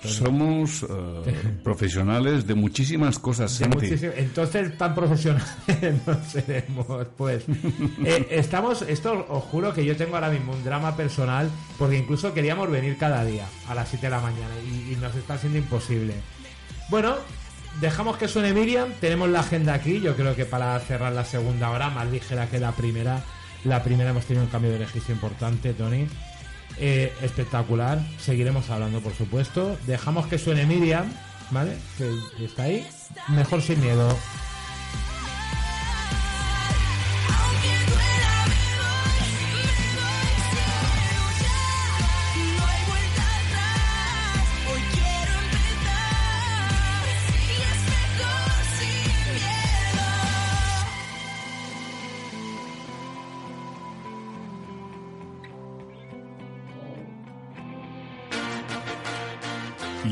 [0.08, 1.32] Somos eh,
[1.64, 3.76] profesionales de muchísimas cosas, De Santi.
[3.86, 5.48] muchísimo- Entonces, tan profesionales
[6.06, 7.44] no seremos, pues.
[8.04, 12.32] Eh, estamos, esto os juro que yo tengo ahora mismo un drama personal, porque incluso
[12.34, 15.58] queríamos venir cada día a las 7 de la mañana y, y nos está siendo
[15.58, 16.14] imposible.
[16.90, 17.14] Bueno,
[17.80, 21.70] dejamos que suene Miriam, tenemos la agenda aquí, yo creo que para cerrar la segunda
[21.70, 23.22] hora, más ligera que la primera.
[23.64, 26.06] La primera hemos tenido un cambio de registro importante, Tony.
[26.78, 28.00] Eh, espectacular.
[28.18, 29.76] Seguiremos hablando, por supuesto.
[29.86, 31.06] Dejamos que suene Miriam,
[31.50, 31.76] ¿vale?
[31.98, 32.86] Que está ahí.
[33.28, 34.16] Mejor sin miedo.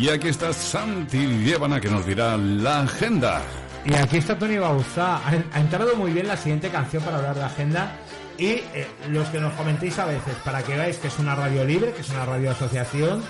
[0.02, 3.40] Y aquí está Santi Liébana que nos dirá la agenda.
[3.84, 5.20] Y aquí está Tony Bauzá.
[5.24, 7.92] Ha, entrado muy bien la siguiente canción para hablar de agenda.
[8.36, 11.64] Y eh, los que nos comentéis a veces, para que veáis que es una radio
[11.64, 13.22] libre, que es una radio asociación,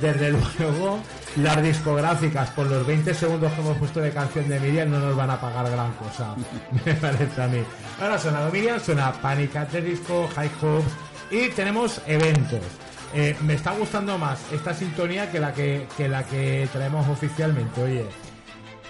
[0.00, 0.98] desde luego
[1.36, 5.14] las discográficas por los 20 segundos que hemos puesto de canción de Miriam no nos
[5.14, 6.34] van a pagar gran cosa,
[6.84, 7.62] me parece a mí.
[8.00, 10.92] Ahora sonado Miriam, suena Panic Disco, High Hopes
[11.30, 12.62] y tenemos eventos.
[13.14, 17.82] Eh, me está gustando más esta sintonía que la que, que la que traemos oficialmente,
[17.82, 18.04] oye.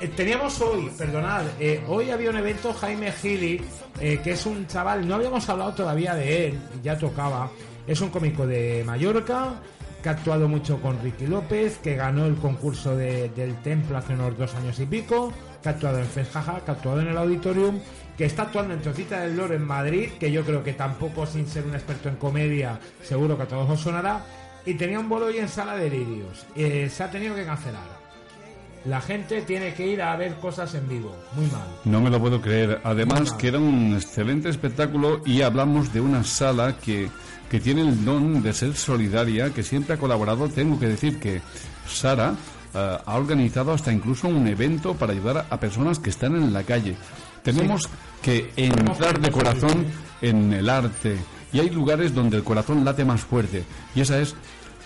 [0.00, 3.62] Eh, teníamos hoy, perdonad, eh, hoy había un evento Jaime Gili,
[3.98, 7.50] que es un chaval, no habíamos hablado todavía de él, ya tocaba,
[7.86, 9.54] es un cómico de Mallorca,
[10.02, 14.12] que ha actuado mucho con Ricky López, que ganó el concurso de- del Templo hace
[14.12, 17.16] unos dos años y pico, que ha actuado en Fesjaja, que ha actuado en el
[17.16, 17.80] Auditorium,
[18.16, 21.46] que está actuando en Trocita del Loro en Madrid, que yo creo que tampoco sin
[21.46, 24.24] ser un experto en comedia, seguro que a todos os sonará,
[24.64, 26.46] y tenía un bolo hoy en Sala de Lirios.
[26.56, 28.06] Eh, se ha tenido que cancelar.
[28.84, 31.14] La gente tiene que ir a ver cosas en vivo.
[31.34, 31.66] Muy mal.
[31.84, 32.80] No me lo puedo creer.
[32.84, 37.08] Además que era un excelente espectáculo y hablamos de una sala que,
[37.50, 40.48] que tiene el don de ser solidaria, que siempre ha colaborado.
[40.48, 41.40] Tengo que decir que
[41.88, 42.34] Sara
[42.74, 46.62] eh, ha organizado hasta incluso un evento para ayudar a personas que están en la
[46.62, 46.96] calle.
[47.46, 47.88] Tenemos
[48.22, 49.86] que entrar de corazón
[50.20, 51.16] en el arte
[51.52, 53.62] y hay lugares donde el corazón late más fuerte
[53.94, 54.34] y esa es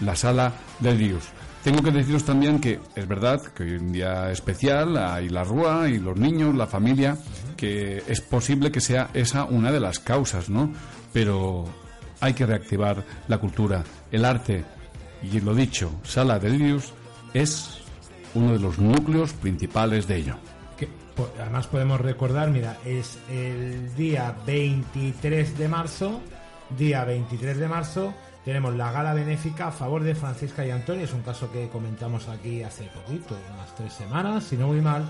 [0.01, 1.25] la sala de Dios.
[1.65, 5.89] Tengo que deciros también que es verdad que hoy un día especial hay la rúa
[5.89, 7.17] y los niños, la familia,
[7.57, 10.71] que es posible que sea esa una de las causas, ¿no?
[11.15, 11.65] Pero
[12.21, 14.67] hay que reactivar la cultura, el arte
[15.23, 16.93] y lo dicho, Sala de Dios
[17.33, 17.79] es
[18.35, 20.37] uno de los núcleos principales de ello.
[21.41, 26.21] Además podemos recordar, mira, es el día 23 de marzo,
[26.77, 28.15] día 23 de marzo,
[28.45, 32.29] tenemos la gala benéfica a favor de Francisca y Antonio, es un caso que comentamos
[32.29, 35.05] aquí hace poquito, unas tres semanas, si no voy mal,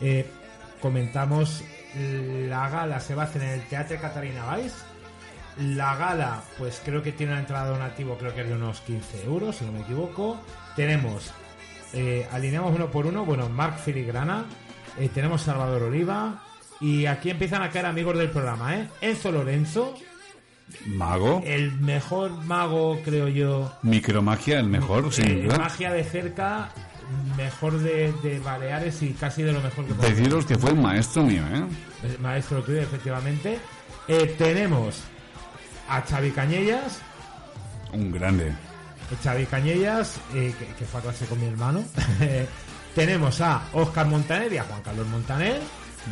[0.00, 0.26] eh,
[0.80, 1.62] comentamos
[1.96, 4.74] la gala se va a hacer en el Teatro Catarina Valls,
[5.58, 9.24] la gala, pues creo que tiene una entrada donativo, creo que es de unos 15
[9.24, 10.36] euros, si no me equivoco.
[10.74, 11.30] Tenemos,
[11.92, 14.46] eh, alineamos uno por uno, bueno, Marc Filigrana,
[14.98, 16.42] eh, tenemos Salvador Oliva,
[16.80, 18.88] y aquí empiezan a caer amigos del programa, ¿eh?
[19.00, 19.94] Enzo Lorenzo,
[20.86, 21.42] Mago.
[21.44, 26.70] el mejor mago, creo yo, Micromagia, el mejor, sin eh, magia de cerca,
[27.36, 30.82] mejor de, de Baleares y casi de lo mejor que podemos Deciros que fue un
[30.82, 31.64] maestro mío, ¿eh?
[32.04, 33.58] el maestro tuyo, efectivamente.
[34.08, 35.02] Eh, tenemos
[35.88, 37.00] a Xavi Cañellas,
[37.92, 38.52] Un grande.
[39.22, 41.84] Xavi Cañellas, eh, que, que fue a clase con mi hermano.
[42.94, 45.60] tenemos a Óscar Montaner y a Juan Carlos Montaner.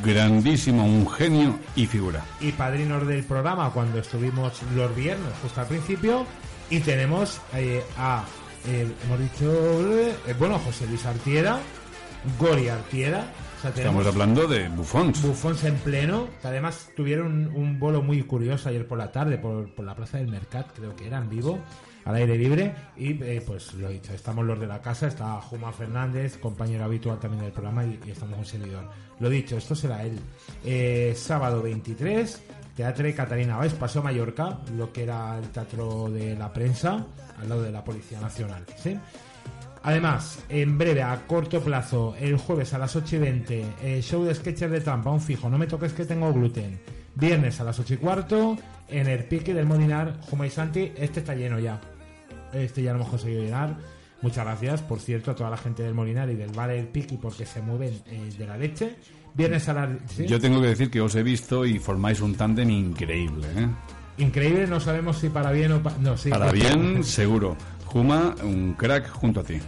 [0.05, 2.24] Grandísimo, un genio y figura.
[2.41, 6.26] y padrinos del programa cuando estuvimos los viernes, justo al principio.
[6.70, 8.24] Y tenemos eh, a,
[8.66, 11.61] eh, hemos dicho, eh, bueno, José Luis Artieda,
[12.39, 13.26] Gori Artieda.
[13.59, 15.20] O sea, Estamos hablando de Buffons.
[15.22, 19.37] Buffons en pleno, que además tuvieron un, un bolo muy curioso ayer por la tarde
[19.37, 21.59] por, por la plaza del Mercat, creo que era en vivo,
[22.05, 22.74] al aire libre.
[22.96, 26.84] Y eh, pues lo he dicho, estamos los de la casa, está Juma Fernández, compañero
[26.84, 28.88] habitual también del programa, y, estamos un servidor.
[29.20, 30.18] Lo dicho, esto será él.
[30.64, 32.42] Eh, sábado 23,
[32.76, 37.05] Teatro Catarina Valls, Paseo Mallorca, lo que era el teatro de la prensa,
[37.40, 38.64] al lado de la Policía Nacional.
[39.84, 44.22] Además, en breve, a corto plazo, el jueves a las 8 y 20, eh, show
[44.24, 46.80] de sketches de trampa, un fijo, no me toques que tengo gluten.
[47.14, 48.57] Viernes a las 8 y cuarto,
[48.88, 51.80] en el pique del Molinar, Juma y Santi, este está lleno ya.
[52.53, 53.76] Este ya lo hemos conseguido llenar.
[54.22, 57.16] Muchas gracias, por cierto, a toda la gente del Molinar y del Bar El Piqui
[57.16, 58.94] porque se mueven eh, de la leche.
[59.34, 59.88] Viernes a.
[60.09, 60.26] ¿sí?
[60.26, 63.68] Yo tengo que decir que os he visto y formáis un tándem increíble, ¿eh?
[64.18, 65.96] Increíble, no sabemos si para bien o para...
[65.98, 66.28] No, sí.
[66.30, 67.57] Para bien, seguro.
[67.86, 69.59] Juma, un crack junto a ti.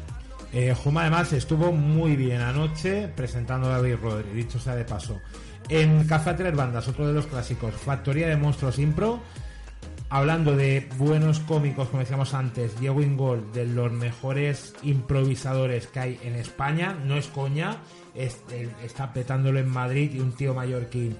[0.52, 5.20] Eh, Juma además estuvo muy bien anoche presentando a David Rodri, dicho sea de paso.
[5.68, 9.20] En Café Tres Bandas, otro de los clásicos, Factoría de Monstruos Impro,
[10.14, 16.20] hablando de buenos cómicos, como decíamos antes, Diego Ingol, de los mejores improvisadores que hay
[16.22, 17.78] en España, no es coña,
[18.14, 21.16] está petándolo en Madrid y un tío mallorquín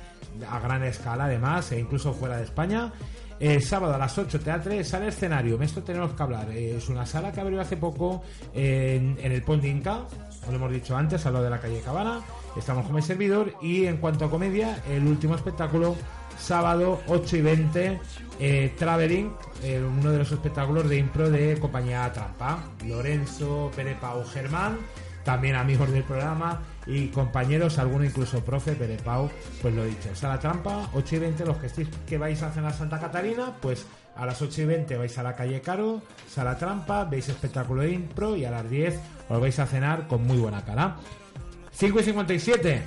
[0.48, 2.92] a gran escala además, e incluso fuera de España.
[3.40, 5.60] El sábado a las 8, Teatre, sala escenario.
[5.60, 6.48] Esto tenemos que hablar.
[6.52, 8.22] Eh, Es una sala que abrió hace poco
[8.54, 10.06] en, en el Pont d'Inca,
[10.38, 12.20] como lo hemos dicho antes, al lado de la calle Cabana.
[12.56, 13.52] Estamos como el servidor.
[13.60, 15.96] Y en cuanto a comedia, el último espectáculo,
[16.38, 18.00] sábado 8 y 20,
[18.40, 19.32] eh, Traveling,
[19.62, 22.64] eh, uno de los espectáculos de impro de Compañía Trampa.
[22.86, 24.78] Lorenzo, Pere Pau, Germán,
[25.24, 29.30] también amigos del programa y compañeros, alguno incluso profe, Pere Pau,
[29.62, 32.74] pues lo dicho, Sala Trampa, 8 y 20, los que estéis que vais a cenar
[32.74, 37.04] Santa Catarina, pues a las 8 y 20 vais a la calle Caro, Sala Trampa,
[37.04, 40.64] veis espectáculo de impro y a las 10 os vais a cenar con muy buena
[40.64, 40.96] cara.
[41.72, 42.82] 5 y 57.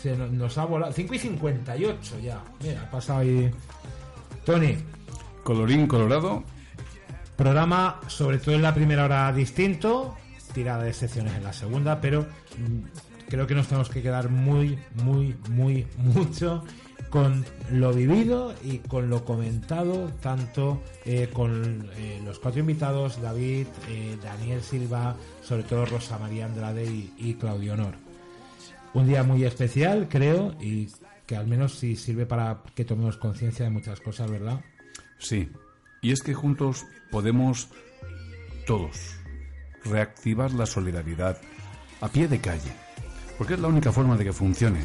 [0.00, 0.92] Se no- nos ha volado.
[0.92, 2.40] 5 y 58 ya.
[2.62, 3.50] Mira, ha pasado ahí.
[4.48, 4.78] Tony,
[5.44, 6.42] Colorín colorado,
[7.36, 10.16] Programa, sobre todo en la primera hora, distinto.
[10.54, 14.78] Tirada de secciones en la segunda, pero mm, creo que nos tenemos que quedar muy,
[15.04, 16.64] muy, muy, mucho
[17.10, 23.66] con lo vivido y con lo comentado, tanto eh, con eh, los cuatro invitados, David,
[23.90, 27.96] eh, Daniel Silva, sobre todo Rosa María Andrade y, y Claudio Honor.
[28.94, 30.88] Un día muy especial, creo, y
[31.28, 34.60] que al menos sí sirve para que tomemos conciencia de muchas cosas, ¿verdad?
[35.18, 35.48] sí.
[36.00, 37.68] Y es que juntos podemos
[38.66, 39.16] todos
[39.84, 41.38] reactivar la solidaridad
[42.00, 42.72] a pie de calle.
[43.36, 44.80] Porque es la única forma de que funcione.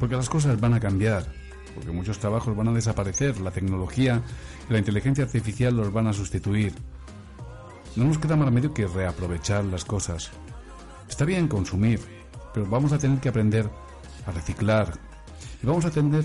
[0.00, 1.24] Porque las cosas van a cambiar.
[1.72, 3.40] Porque muchos trabajos van a desaparecer.
[3.40, 4.22] La tecnología
[4.68, 6.74] y la inteligencia artificial los van a sustituir.
[7.94, 10.32] No nos queda más remedio que reaprovechar las cosas.
[11.08, 12.00] Está bien consumir,
[12.52, 13.70] pero vamos a tener que aprender
[14.26, 15.09] a reciclar.
[15.62, 16.24] Y vamos a tener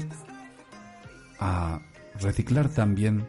[1.39, 1.79] a
[2.19, 3.25] reciclar también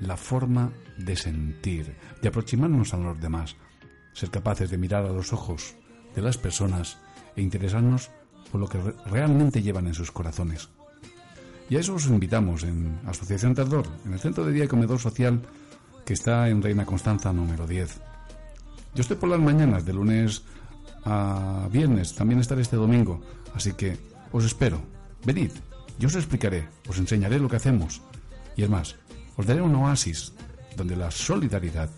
[0.00, 3.56] la forma de sentir, de aproximarnos a los demás,
[4.12, 5.74] ser capaces de mirar a los ojos
[6.14, 6.98] de las personas
[7.36, 8.10] e interesarnos
[8.50, 10.68] por lo que re- realmente llevan en sus corazones.
[11.68, 14.98] Y a eso os invitamos en Asociación Tardor, en el Centro de Día y Comedor
[14.98, 15.40] Social
[16.04, 18.00] que está en Reina Constanza número 10.
[18.94, 20.42] Yo estoy por las mañanas, de lunes
[21.04, 23.20] a viernes, también estaré este domingo,
[23.54, 23.96] así que
[24.32, 24.80] os espero.
[25.26, 25.50] Venid,
[25.98, 28.00] yo os explicaré, os enseñaré lo que hacemos.
[28.56, 28.96] Y es más,
[29.36, 30.32] os daré un oasis
[30.76, 31.90] donde la solidaridad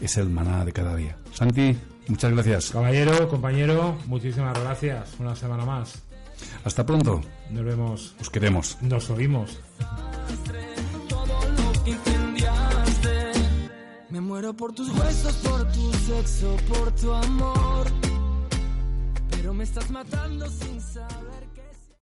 [0.00, 1.16] es el maná de cada día.
[1.32, 2.70] Santi, Muchas gracias.
[2.70, 5.14] Caballero, compañero, muchísimas gracias.
[5.18, 6.02] Una semana más.
[6.64, 7.20] Hasta pronto.
[7.50, 8.14] Nos vemos.
[8.20, 8.76] Os queremos.
[8.82, 9.58] Nos oímos.
[11.84, 13.32] que incendiaste.
[14.10, 17.86] Me muero por tus huesos, por tu sexo, por tu amor.
[19.30, 20.80] Pero me estás matando sin